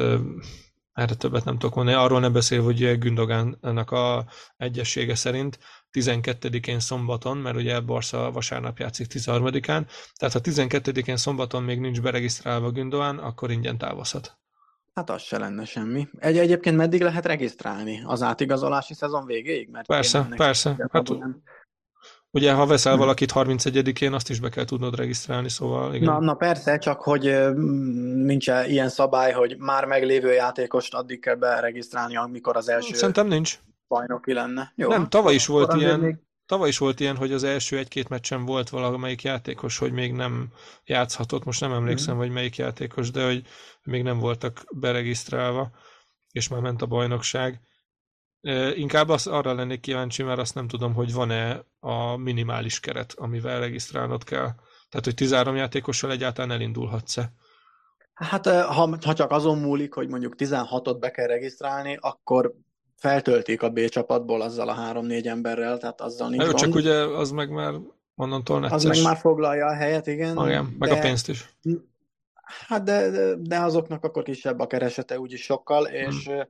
erre 0.95 1.13
többet 1.13 1.45
nem 1.45 1.57
tudok 1.57 1.75
mondani. 1.75 1.97
Arról 1.97 2.19
nem 2.19 2.33
beszél, 2.33 2.63
hogy 2.63 2.97
Gündogánnak 2.97 3.91
a 3.91 4.25
egyessége 4.57 5.15
szerint 5.15 5.59
12-én 5.93 6.79
szombaton, 6.79 7.37
mert 7.37 7.55
ugye 7.55 7.79
Barca 7.79 8.31
vasárnap 8.31 8.77
játszik 8.77 9.07
13-án, 9.09 9.85
tehát 10.15 10.33
ha 10.33 10.39
12-én 10.43 11.17
szombaton 11.17 11.63
még 11.63 11.79
nincs 11.79 12.01
beregisztrálva 12.01 12.71
Gündogan, 12.71 13.17
akkor 13.17 13.51
ingyen 13.51 13.77
távozhat. 13.77 14.37
Hát 14.93 15.09
az 15.09 15.21
se 15.21 15.37
lenne 15.37 15.65
semmi. 15.65 16.07
Egy, 16.19 16.37
egyébként 16.37 16.75
meddig 16.75 17.01
lehet 17.01 17.25
regisztrálni? 17.25 18.01
Az 18.05 18.21
átigazolási 18.21 18.93
szezon 18.93 19.25
végéig? 19.25 19.69
Mert 19.69 19.87
persze, 19.87 20.27
persze. 20.35 20.87
Hát, 20.91 21.09
ugye, 22.35 22.53
ha 22.53 22.65
veszel 22.65 22.91
hmm. 22.91 23.01
valakit 23.01 23.31
31-én, 23.35 24.13
azt 24.13 24.29
is 24.29 24.39
be 24.39 24.49
kell 24.49 24.65
tudnod 24.65 24.95
regisztrálni, 24.95 25.49
szóval 25.49 25.95
igen. 25.95 26.13
Na, 26.13 26.19
na 26.19 26.33
persze, 26.33 26.77
csak 26.77 27.01
hogy 27.01 27.53
nincs 28.15 28.49
-e 28.49 28.67
ilyen 28.67 28.89
szabály, 28.89 29.31
hogy 29.31 29.55
már 29.57 29.85
meglévő 29.85 30.33
játékost 30.33 30.93
addig 30.93 31.19
kell 31.19 31.35
beregisztrálni, 31.35 32.15
amikor 32.15 32.57
az 32.57 32.69
első... 32.69 32.93
Szerintem 32.93 33.27
nincs 33.27 33.59
bajnoki 33.87 34.33
lenne. 34.33 34.73
Jó, 34.75 34.89
nem, 34.89 35.09
tavaly 35.09 35.33
is 35.33 35.45
volt 35.45 35.73
ilyen, 35.73 35.99
még... 35.99 36.15
tavaly 36.45 36.67
is 36.67 36.77
volt 36.77 36.99
ilyen, 36.99 37.15
hogy 37.15 37.31
az 37.31 37.43
első 37.43 37.77
egy-két 37.77 38.09
meccsen 38.09 38.45
volt 38.45 38.69
valamelyik 38.69 39.21
játékos, 39.21 39.77
hogy 39.77 39.91
még 39.91 40.13
nem 40.13 40.47
játszhatott, 40.83 41.43
most 41.43 41.61
nem 41.61 41.73
emlékszem, 41.73 42.15
mm. 42.15 42.17
hogy 42.17 42.29
melyik 42.29 42.55
játékos, 42.55 43.11
de 43.11 43.25
hogy 43.25 43.41
még 43.83 44.03
nem 44.03 44.19
voltak 44.19 44.63
beregisztrálva, 44.71 45.71
és 46.31 46.47
már 46.47 46.61
ment 46.61 46.81
a 46.81 46.85
bajnokság. 46.85 47.59
Inkább 48.75 49.09
az, 49.09 49.27
arra 49.27 49.53
lennék 49.53 49.79
kíváncsi, 49.79 50.23
mert 50.23 50.39
azt 50.39 50.55
nem 50.55 50.67
tudom, 50.67 50.93
hogy 50.93 51.13
van-e 51.13 51.63
a 51.79 52.15
minimális 52.15 52.79
keret, 52.79 53.13
amivel 53.17 53.59
regisztrálnod 53.59 54.23
kell. 54.23 54.49
Tehát, 54.89 55.05
hogy 55.05 55.13
13 55.13 55.55
játékossal 55.55 56.11
egyáltalán 56.11 56.51
elindulhatsz-e. 56.51 57.31
Hát 58.13 58.47
ha, 58.47 58.97
ha 59.05 59.13
csak 59.13 59.31
azon 59.31 59.57
múlik, 59.57 59.93
hogy 59.93 60.09
mondjuk 60.09 60.33
16-ot 60.37 60.97
be 60.99 61.11
kell 61.11 61.27
regisztrálni, 61.27 61.97
akkor 62.01 62.53
feltöltik 62.95 63.61
a 63.61 63.69
B 63.69 63.87
csapatból 63.87 64.41
azzal 64.41 64.69
a 64.69 64.73
három-négy 64.73 65.27
emberrel, 65.27 65.77
tehát 65.77 66.01
azzal 66.01 66.29
nincs 66.29 66.43
Jó, 66.43 66.47
gond. 66.47 66.59
csak 66.59 66.75
ugye 66.75 66.93
az 66.93 67.31
meg 67.31 67.49
már 67.49 67.73
onnantól 68.15 68.59
necces. 68.59 68.75
Az 68.75 68.83
meg 68.83 69.03
már 69.03 69.17
foglalja 69.17 69.65
a 69.65 69.73
helyet, 69.73 70.07
igen. 70.07 70.37
Igen, 70.37 70.75
meg 70.79 70.89
de, 70.89 70.95
a 70.95 70.99
pénzt 70.99 71.29
is. 71.29 71.55
Hát 72.67 72.83
de, 72.83 73.09
de, 73.35 73.59
azoknak 73.59 74.03
akkor 74.03 74.23
kisebb 74.23 74.59
a 74.59 74.67
keresete 74.67 75.19
úgyis 75.19 75.41
sokkal, 75.41 75.85
hmm. 75.85 76.47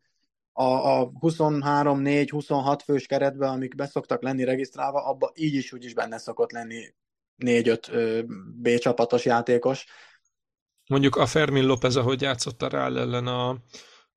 A, 0.58 1.00
a 1.00 1.12
23-4-26 1.12 2.80
fős 2.84 3.06
keretben, 3.06 3.50
amik 3.50 3.76
beszoktak 3.76 4.22
lenni 4.22 4.44
regisztrálva, 4.44 5.06
abba 5.06 5.32
így 5.36 5.54
is 5.54 5.74
úgy 5.74 5.84
is 5.84 5.94
benne 5.94 6.18
szokott 6.18 6.52
lenni 6.52 6.94
4-5 7.38 8.26
B 8.56 8.78
csapatos 8.78 9.26
játékos. 9.26 9.86
Mondjuk 10.88 11.16
a 11.16 11.26
Fermin 11.26 11.66
López, 11.66 11.96
ahogy 11.96 12.22
játszott 12.22 12.62
a 12.62 12.68
Real 12.68 13.00
ellen 13.00 13.28
a, 13.28 13.58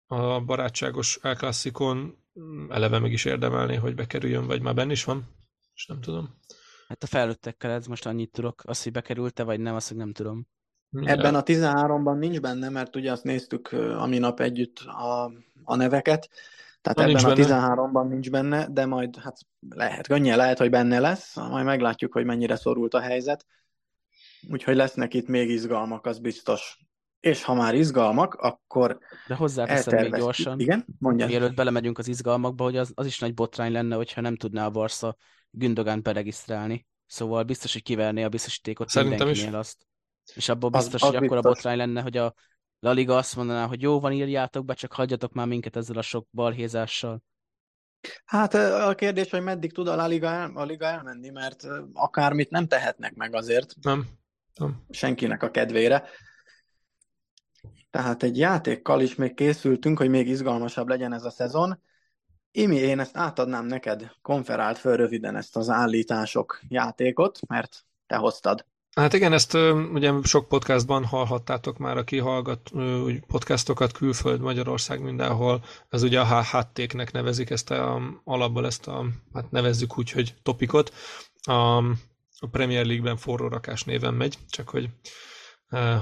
a 0.07 0.41
barátságos 0.41 1.19
El 1.23 1.37
Classicon 1.37 2.25
eleve 2.69 2.99
meg 2.99 3.13
is 3.13 3.25
érdemelné, 3.25 3.75
hogy 3.75 3.95
bekerüljön, 3.95 4.47
vagy 4.47 4.63
már 4.63 4.75
benne 4.75 4.93
is 4.93 5.05
van? 5.05 5.37
és 5.79 5.87
nem 5.87 6.01
tudom. 6.01 6.39
Hát 6.89 7.03
a 7.03 7.07
felnőttekkel 7.07 7.71
ez 7.71 7.87
most 7.87 8.07
annyit 8.07 8.31
tudok, 8.31 8.63
az, 8.65 8.83
hogy 8.83 8.93
bekerült-e, 8.93 9.43
vagy 9.43 9.61
nem, 9.61 9.75
azt 9.75 9.89
hogy 9.89 9.97
nem 9.97 10.13
tudom. 10.13 10.49
Ebben 10.93 11.35
a 11.35 11.43
13-ban 11.43 12.19
nincs 12.19 12.41
benne, 12.41 12.69
mert 12.69 12.97
ugye 12.97 13.13
azt 13.13 13.25
néztük 13.25 13.73
a 13.73 14.07
minap 14.07 14.41
együtt 14.41 14.79
a, 14.79 15.33
a 15.65 15.77
neveket, 15.77 16.29
tehát 16.81 17.13
Na, 17.13 17.19
ebben 17.19 17.31
a 17.31 17.35
13-ban 17.35 18.09
nincs 18.09 18.31
benne, 18.31 18.67
de 18.71 18.87
majd 18.87 19.17
hát 19.17 19.39
lehet, 19.69 20.07
könnyen 20.07 20.37
lehet, 20.37 20.59
hogy 20.59 20.71
benne 20.71 20.99
lesz, 20.99 21.37
majd 21.37 21.65
meglátjuk, 21.65 22.13
hogy 22.13 22.25
mennyire 22.25 22.57
szorult 22.57 22.95
a 22.95 23.01
helyzet. 23.01 23.47
Úgyhogy 24.51 24.77
lesznek 24.77 25.15
itt 25.15 25.27
még 25.27 25.51
izgalmak, 25.51 26.07
az 26.07 26.19
biztos. 26.19 26.79
És 27.21 27.45
ha 27.45 27.55
már 27.55 27.75
izgalmak, 27.75 28.35
akkor 28.35 28.99
De 29.27 29.35
hozzáteszem 29.35 30.01
még 30.01 30.17
gyorsan, 30.17 30.61
Igen? 30.61 30.87
Mondja. 30.99 31.27
mielőtt 31.27 31.55
belemegyünk 31.55 31.99
az 31.99 32.09
izgalmakba, 32.09 32.65
hogy 32.65 32.77
az, 32.77 32.93
az 32.95 33.07
is 33.07 33.19
nagy 33.19 33.35
botrány 33.35 33.73
lenne, 33.73 33.97
hogyha 33.97 34.21
nem 34.21 34.37
tudná 34.37 34.67
a 34.67 34.71
Barca 34.71 35.17
Gündogán 35.51 36.03
beregisztrálni. 36.03 36.87
Szóval 37.07 37.43
biztos, 37.43 37.73
hogy 37.73 37.83
kiverné 37.83 38.23
a 38.23 38.29
biztosítékot 38.29 38.89
Szerintem 38.89 39.19
mindenkinél 39.19 39.53
is. 39.53 39.59
azt. 39.59 39.88
És 40.35 40.49
abból 40.49 40.71
biztos, 40.71 41.03
az, 41.03 41.09
az 41.09 41.15
hogy 41.15 41.25
akkor 41.25 41.37
a 41.37 41.41
botrány 41.41 41.77
lenne, 41.77 42.03
hogy 42.03 42.17
a 42.17 42.35
La 42.81 42.91
Liga 42.91 43.17
azt 43.17 43.37
mondaná, 43.37 43.67
hogy 43.67 43.83
jó 43.83 44.01
van, 44.01 44.13
írjátok 44.13 44.65
be, 44.65 44.75
csak 44.75 44.93
hagyjatok 44.93 45.33
már 45.33 45.47
minket 45.47 45.77
ezzel 45.77 45.97
a 45.97 46.03
sok 46.03 46.27
balhézással. 46.31 47.23
Hát 48.25 48.55
a 48.55 48.95
kérdés, 48.95 49.31
hogy 49.31 49.43
meddig 49.43 49.73
tud 49.73 49.89
a 49.89 49.97
La 49.97 50.07
Liga, 50.07 50.29
el, 50.29 50.51
a 50.55 50.65
Liga 50.65 50.87
elmenni, 50.87 51.31
mert 51.31 51.67
akármit 51.93 52.51
nem 52.51 52.67
tehetnek 52.67 53.15
meg 53.15 53.35
azért. 53.35 53.75
Nem. 53.81 54.09
nem. 54.55 54.85
Senkinek 54.91 55.43
a 55.43 55.51
kedvére. 55.51 56.05
Tehát 57.91 58.23
egy 58.23 58.39
játékkal 58.39 59.01
is 59.01 59.15
még 59.15 59.35
készültünk, 59.35 59.99
hogy 59.99 60.09
még 60.09 60.29
izgalmasabb 60.29 60.89
legyen 60.89 61.13
ez 61.13 61.25
a 61.25 61.31
szezon. 61.31 61.83
Imi, 62.51 62.77
én 62.77 63.01
ezt 63.01 63.17
átadnám 63.17 63.67
neked, 63.67 64.11
konferált 64.23 64.79
föl 64.79 64.97
röviden 64.97 65.37
ezt 65.37 65.57
az 65.57 65.69
állítások 65.69 66.61
játékot, 66.69 67.39
mert 67.47 67.85
te 68.07 68.17
hoztad. 68.17 68.67
Hát 68.97 69.13
igen, 69.13 69.33
ezt 69.33 69.55
ugye 69.93 70.13
sok 70.23 70.49
podcastban 70.49 71.05
hallhattátok 71.05 71.79
már, 71.79 71.97
aki 71.97 72.19
hallgat 72.19 72.71
podcastokat 73.27 73.93
külföld, 73.93 74.41
Magyarország, 74.41 75.01
mindenhol. 75.01 75.65
Ez 75.89 76.03
ugye 76.03 76.21
a 76.21 76.43
HHT-nek 76.43 77.13
nevezik 77.13 77.51
ezt 77.51 77.71
a, 77.71 78.01
alapból 78.25 78.67
ezt 78.67 78.87
a, 78.87 79.07
hát 79.35 79.51
nevezzük 79.51 79.99
úgy, 79.99 80.11
hogy 80.11 80.35
topikot. 80.43 80.95
A, 81.43 81.77
a 82.41 82.47
Premier 82.51 82.85
League-ben 82.87 83.17
forró 83.17 83.49
rakás 83.49 83.85
néven 83.85 84.15
megy, 84.15 84.39
csak 84.51 84.69
hogy 84.69 84.89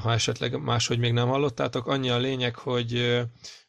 ha 0.02 0.12
esetleg 0.12 0.60
máshogy 0.62 0.98
még 0.98 1.12
nem 1.12 1.28
hallottátok. 1.28 1.86
Annyi 1.86 2.10
a 2.10 2.18
lényeg, 2.18 2.56
hogy 2.56 3.22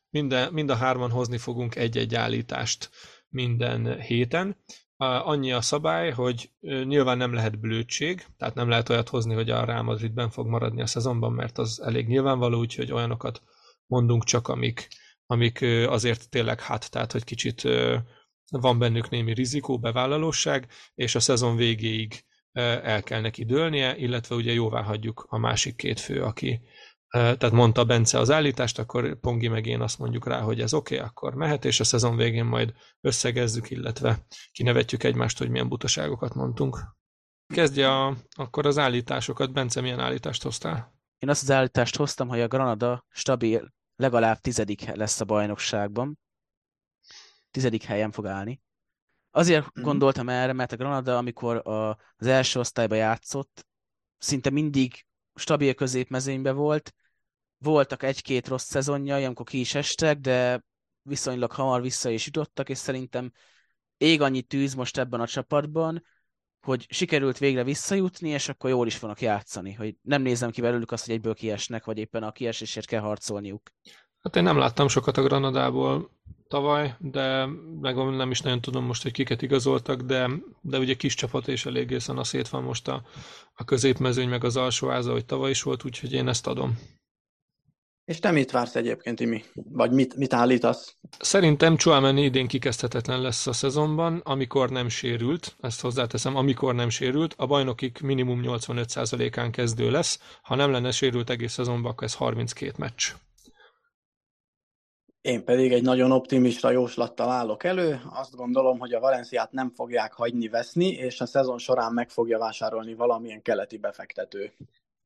minden, 0.10 0.54
mind 0.54 0.70
a 0.70 0.76
hárman 0.76 1.12
hozni 1.12 1.38
fogunk 1.38 1.76
egy-egy 1.76 2.16
állítást 2.16 2.90
minden 3.30 4.00
héten, 4.02 4.58
Annyi 4.98 5.52
a 5.52 5.62
szabály, 5.62 6.12
hogy 6.12 6.52
nyilván 6.60 7.18
nem 7.18 7.34
lehet 7.34 7.60
blödség, 7.60 8.26
tehát 8.38 8.56
nem 8.56 8.70
lehet 8.70 8.90
olyat 8.90 9.10
hozni, 9.10 9.34
hogy 9.34 9.50
a 9.50 9.66
Real 9.66 9.84
Madridben 9.84 10.30
fog 10.30 10.48
maradni 10.48 10.82
a 10.82 10.86
szezonban, 10.86 11.34
mert 11.34 11.58
az 11.58 11.82
elég 11.82 12.08
nyilvánvaló, 12.08 12.60
úgyhogy 12.60 12.92
olyanokat 12.92 13.42
mondunk 13.86 14.24
csak, 14.24 14.48
amik, 14.48 14.88
amik 15.26 15.62
azért 15.88 16.30
tényleg 16.30 16.62
hát, 16.62 16.92
tehát 16.92 17.12
hogy 17.12 17.24
kicsit 17.24 17.62
van 18.50 18.80
bennük 18.80 19.10
némi 19.10 19.34
rizikó, 19.34 19.80
bevállalóság, 19.80 20.68
és 20.96 21.16
a 21.16 21.20
szezon 21.20 21.56
végéig 21.56 22.26
el 22.52 23.04
kell 23.04 23.22
neki 23.22 23.46
dőlnie, 23.46 23.98
illetve 23.98 24.36
ugye 24.36 24.54
jóvá 24.54 24.82
hagyjuk 24.82 25.26
a 25.30 25.38
másik 25.38 25.76
két 25.76 26.00
fő, 26.00 26.24
aki, 26.24 26.62
tehát 27.10 27.52
mondta 27.52 27.86
Bence 27.86 28.20
az 28.20 28.32
állítást, 28.32 28.80
akkor 28.80 29.20
Pongi 29.20 29.48
meg 29.48 29.66
én 29.66 29.82
azt 29.82 30.00
mondjuk 30.00 30.28
rá, 30.28 30.40
hogy 30.40 30.62
ez 30.62 30.74
oké, 30.74 30.96
okay, 30.96 31.08
akkor 31.08 31.34
mehet, 31.34 31.66
és 31.66 31.80
a 31.80 31.84
szezon 31.84 32.16
végén 32.16 32.46
majd 32.46 32.74
összegezzük, 33.02 33.70
illetve 33.70 34.26
kinevetjük 34.52 35.04
egymást, 35.04 35.38
hogy 35.38 35.50
milyen 35.50 35.70
butaságokat 35.70 36.34
mondtunk. 36.34 36.96
Kezdje 37.54 37.92
a, 37.92 38.16
akkor 38.36 38.66
az 38.66 38.78
állításokat. 38.78 39.54
Bence, 39.54 39.82
milyen 39.82 40.00
állítást 40.00 40.44
hoztál? 40.44 40.96
Én 41.20 41.30
azt 41.30 41.42
az 41.42 41.52
állítást 41.52 41.96
hoztam, 41.96 42.28
hogy 42.28 42.42
a 42.42 42.48
Granada 42.48 43.06
stabil 43.10 43.74
legalább 43.96 44.40
tizedik 44.40 44.96
lesz 44.96 45.22
a 45.22 45.26
bajnokságban. 45.26 46.20
Tizedik 47.52 47.84
helyen 47.84 48.12
fog 48.12 48.26
állni. 48.26 48.62
Azért 49.32 49.64
mm-hmm. 49.64 49.88
gondoltam 49.88 50.30
erre, 50.30 50.54
mert 50.54 50.72
a 50.72 50.76
Granada, 50.76 51.18
amikor 51.18 51.68
a, 51.68 51.90
az 51.90 52.28
első 52.28 52.60
osztályba 52.60 52.96
játszott, 52.96 53.68
szinte 54.18 54.50
mindig 54.50 55.07
stabil 55.38 55.74
középmezőnybe 55.74 56.52
volt, 56.52 56.94
voltak 57.58 58.04
egy-két 58.04 58.48
rossz 58.48 58.66
szezonjai, 58.66 59.24
amikor 59.24 59.46
ki 59.46 59.60
is 59.60 59.76
estek, 59.76 60.20
de 60.20 60.64
viszonylag 61.02 61.52
hamar 61.52 61.82
vissza 61.82 62.10
is 62.10 62.26
jutottak, 62.26 62.70
és 62.70 62.78
szerintem 62.78 63.32
ég 63.98 64.22
annyi 64.22 64.42
tűz 64.42 64.74
most 64.74 64.98
ebben 64.98 65.20
a 65.20 65.28
csapatban, 65.28 66.04
hogy 66.62 66.86
sikerült 66.90 67.38
végre 67.38 67.64
visszajutni, 67.64 68.30
és 68.30 68.50
akkor 68.50 68.70
jól 68.70 68.88
is 68.88 68.96
fognak 68.96 69.22
játszani, 69.22 69.74
hogy 69.74 69.96
nem 70.02 70.22
nézem 70.22 70.52
ki 70.52 70.62
belőlük 70.62 70.92
azt, 70.92 71.06
hogy 71.06 71.14
egyből 71.14 71.34
kiesnek, 71.34 71.86
vagy 71.86 71.98
éppen 71.98 72.24
a 72.24 72.32
kiesésért 72.32 72.88
kell 72.88 73.02
harcolniuk. 73.02 73.72
Hát 74.18 74.36
én 74.36 74.44
nem 74.44 74.58
láttam 74.58 74.88
sokat 74.88 75.18
a 75.18 75.22
Granadából 75.22 76.12
tavaly, 76.48 76.96
de 77.00 77.46
meg 77.82 77.96
nem 77.96 78.32
is 78.32 78.42
nagyon 78.42 78.62
tudom 78.62 78.86
most, 78.86 79.04
hogy 79.04 79.12
kiket 79.12 79.42
igazoltak, 79.42 80.02
de, 80.02 80.30
de 80.62 80.80
ugye 80.80 80.94
kis 80.94 81.14
csapat 81.14 81.48
és 81.48 81.66
eléggé 81.66 81.98
a 82.06 82.24
szét 82.24 82.50
van 82.50 82.64
most 82.64 82.88
a, 82.88 83.04
a 83.54 83.64
középmezőny, 83.64 84.30
meg 84.30 84.44
az 84.44 84.58
alsóháza, 84.58 85.12
hogy 85.12 85.26
tavaly 85.26 85.50
is 85.50 85.62
volt, 85.62 85.86
úgyhogy 85.86 86.14
én 86.14 86.28
ezt 86.28 86.48
adom. 86.48 86.78
És 88.08 88.20
te 88.20 88.32
mit 88.32 88.52
vársz 88.52 88.76
egyébként, 88.76 89.20
Imi? 89.20 89.44
Vagy 89.54 89.92
mit, 89.92 90.16
mit 90.16 90.34
állítasz? 90.34 90.96
Szerintem 91.20 91.78
Chouameni 91.78 92.24
idén 92.24 92.48
kikezdhetetlen 92.48 93.22
lesz 93.22 93.48
a 93.48 93.54
szezonban, 93.54 94.22
amikor 94.24 94.70
nem 94.70 94.90
sérült, 94.90 95.56
ezt 95.60 95.82
hozzáteszem, 95.82 96.36
amikor 96.36 96.76
nem 96.76 96.90
sérült, 96.90 97.34
a 97.38 97.46
bajnokik 97.46 98.02
minimum 98.02 98.42
85%-án 98.44 99.52
kezdő 99.52 99.92
lesz, 99.92 100.20
ha 100.42 100.56
nem 100.56 100.72
lenne 100.72 100.92
sérült 100.92 101.30
egész 101.30 101.52
szezonban, 101.52 101.92
akkor 101.92 102.04
ez 102.04 102.14
32 102.14 102.74
meccs. 102.78 103.12
Én 105.28 105.44
pedig 105.44 105.72
egy 105.72 105.84
nagyon 105.84 106.12
optimista 106.12 106.72
jóslattal 106.72 107.30
állok 107.30 107.64
elő. 107.64 108.02
Azt 108.10 108.36
gondolom, 108.36 108.80
hogy 108.80 108.94
a 108.94 109.00
Valenciát 109.00 109.52
nem 109.52 109.70
fogják 109.70 110.14
hagyni 110.14 110.48
veszni, 110.48 110.88
és 110.88 111.22
a 111.22 111.26
szezon 111.26 111.58
során 111.58 111.94
meg 111.94 112.10
fogja 112.10 112.38
vásárolni 112.38 112.94
valamilyen 112.94 113.42
keleti 113.42 113.78
befektető. 113.78 114.52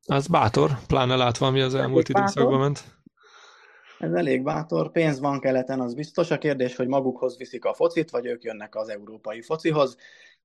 Az 0.05 0.27
bátor, 0.27 0.71
pláne 0.87 1.15
látva, 1.15 1.45
ami 1.47 1.61
az 1.61 1.75
elmúlt 1.75 2.09
időszakban 2.09 2.59
ment. 2.59 2.83
Ez 3.99 4.13
elég 4.13 4.43
bátor, 4.43 4.91
pénz 4.91 5.19
van 5.19 5.39
keleten, 5.39 5.79
az 5.79 5.93
biztos. 5.93 6.31
A 6.31 6.37
kérdés, 6.37 6.75
hogy 6.75 6.87
magukhoz 6.87 7.37
viszik 7.37 7.65
a 7.65 7.73
focit, 7.73 8.09
vagy 8.09 8.25
ők 8.25 8.43
jönnek 8.43 8.75
az 8.75 8.89
európai 8.89 9.41
focihoz. 9.41 9.97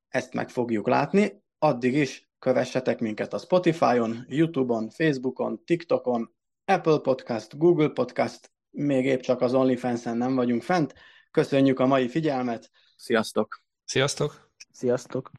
Ezt 0.08 0.34
meg 0.34 0.48
fogjuk 0.48 0.88
látni. 0.88 1.42
Addig 1.58 1.94
is 1.94 2.30
kövessetek 2.38 3.00
minket 3.00 3.32
a 3.32 3.38
Spotify-on, 3.38 4.24
YouTube-on, 4.28 4.88
Facebook-on, 4.90 5.64
TikTokon, 5.64 6.34
Apple 6.64 6.98
Podcast, 6.98 7.58
Google 7.58 7.88
Podcast, 7.88 8.54
még 8.76 9.04
épp 9.04 9.20
csak 9.20 9.40
az 9.40 9.54
OnlyFans-en 9.54 10.16
nem 10.16 10.34
vagyunk 10.34 10.62
fent. 10.62 10.94
Köszönjük 11.30 11.80
a 11.80 11.86
mai 11.86 12.08
figyelmet, 12.08 12.70
sziasztok! 12.96 13.62
Sziasztok! 13.84 14.50
Sziasztok! 14.72 15.30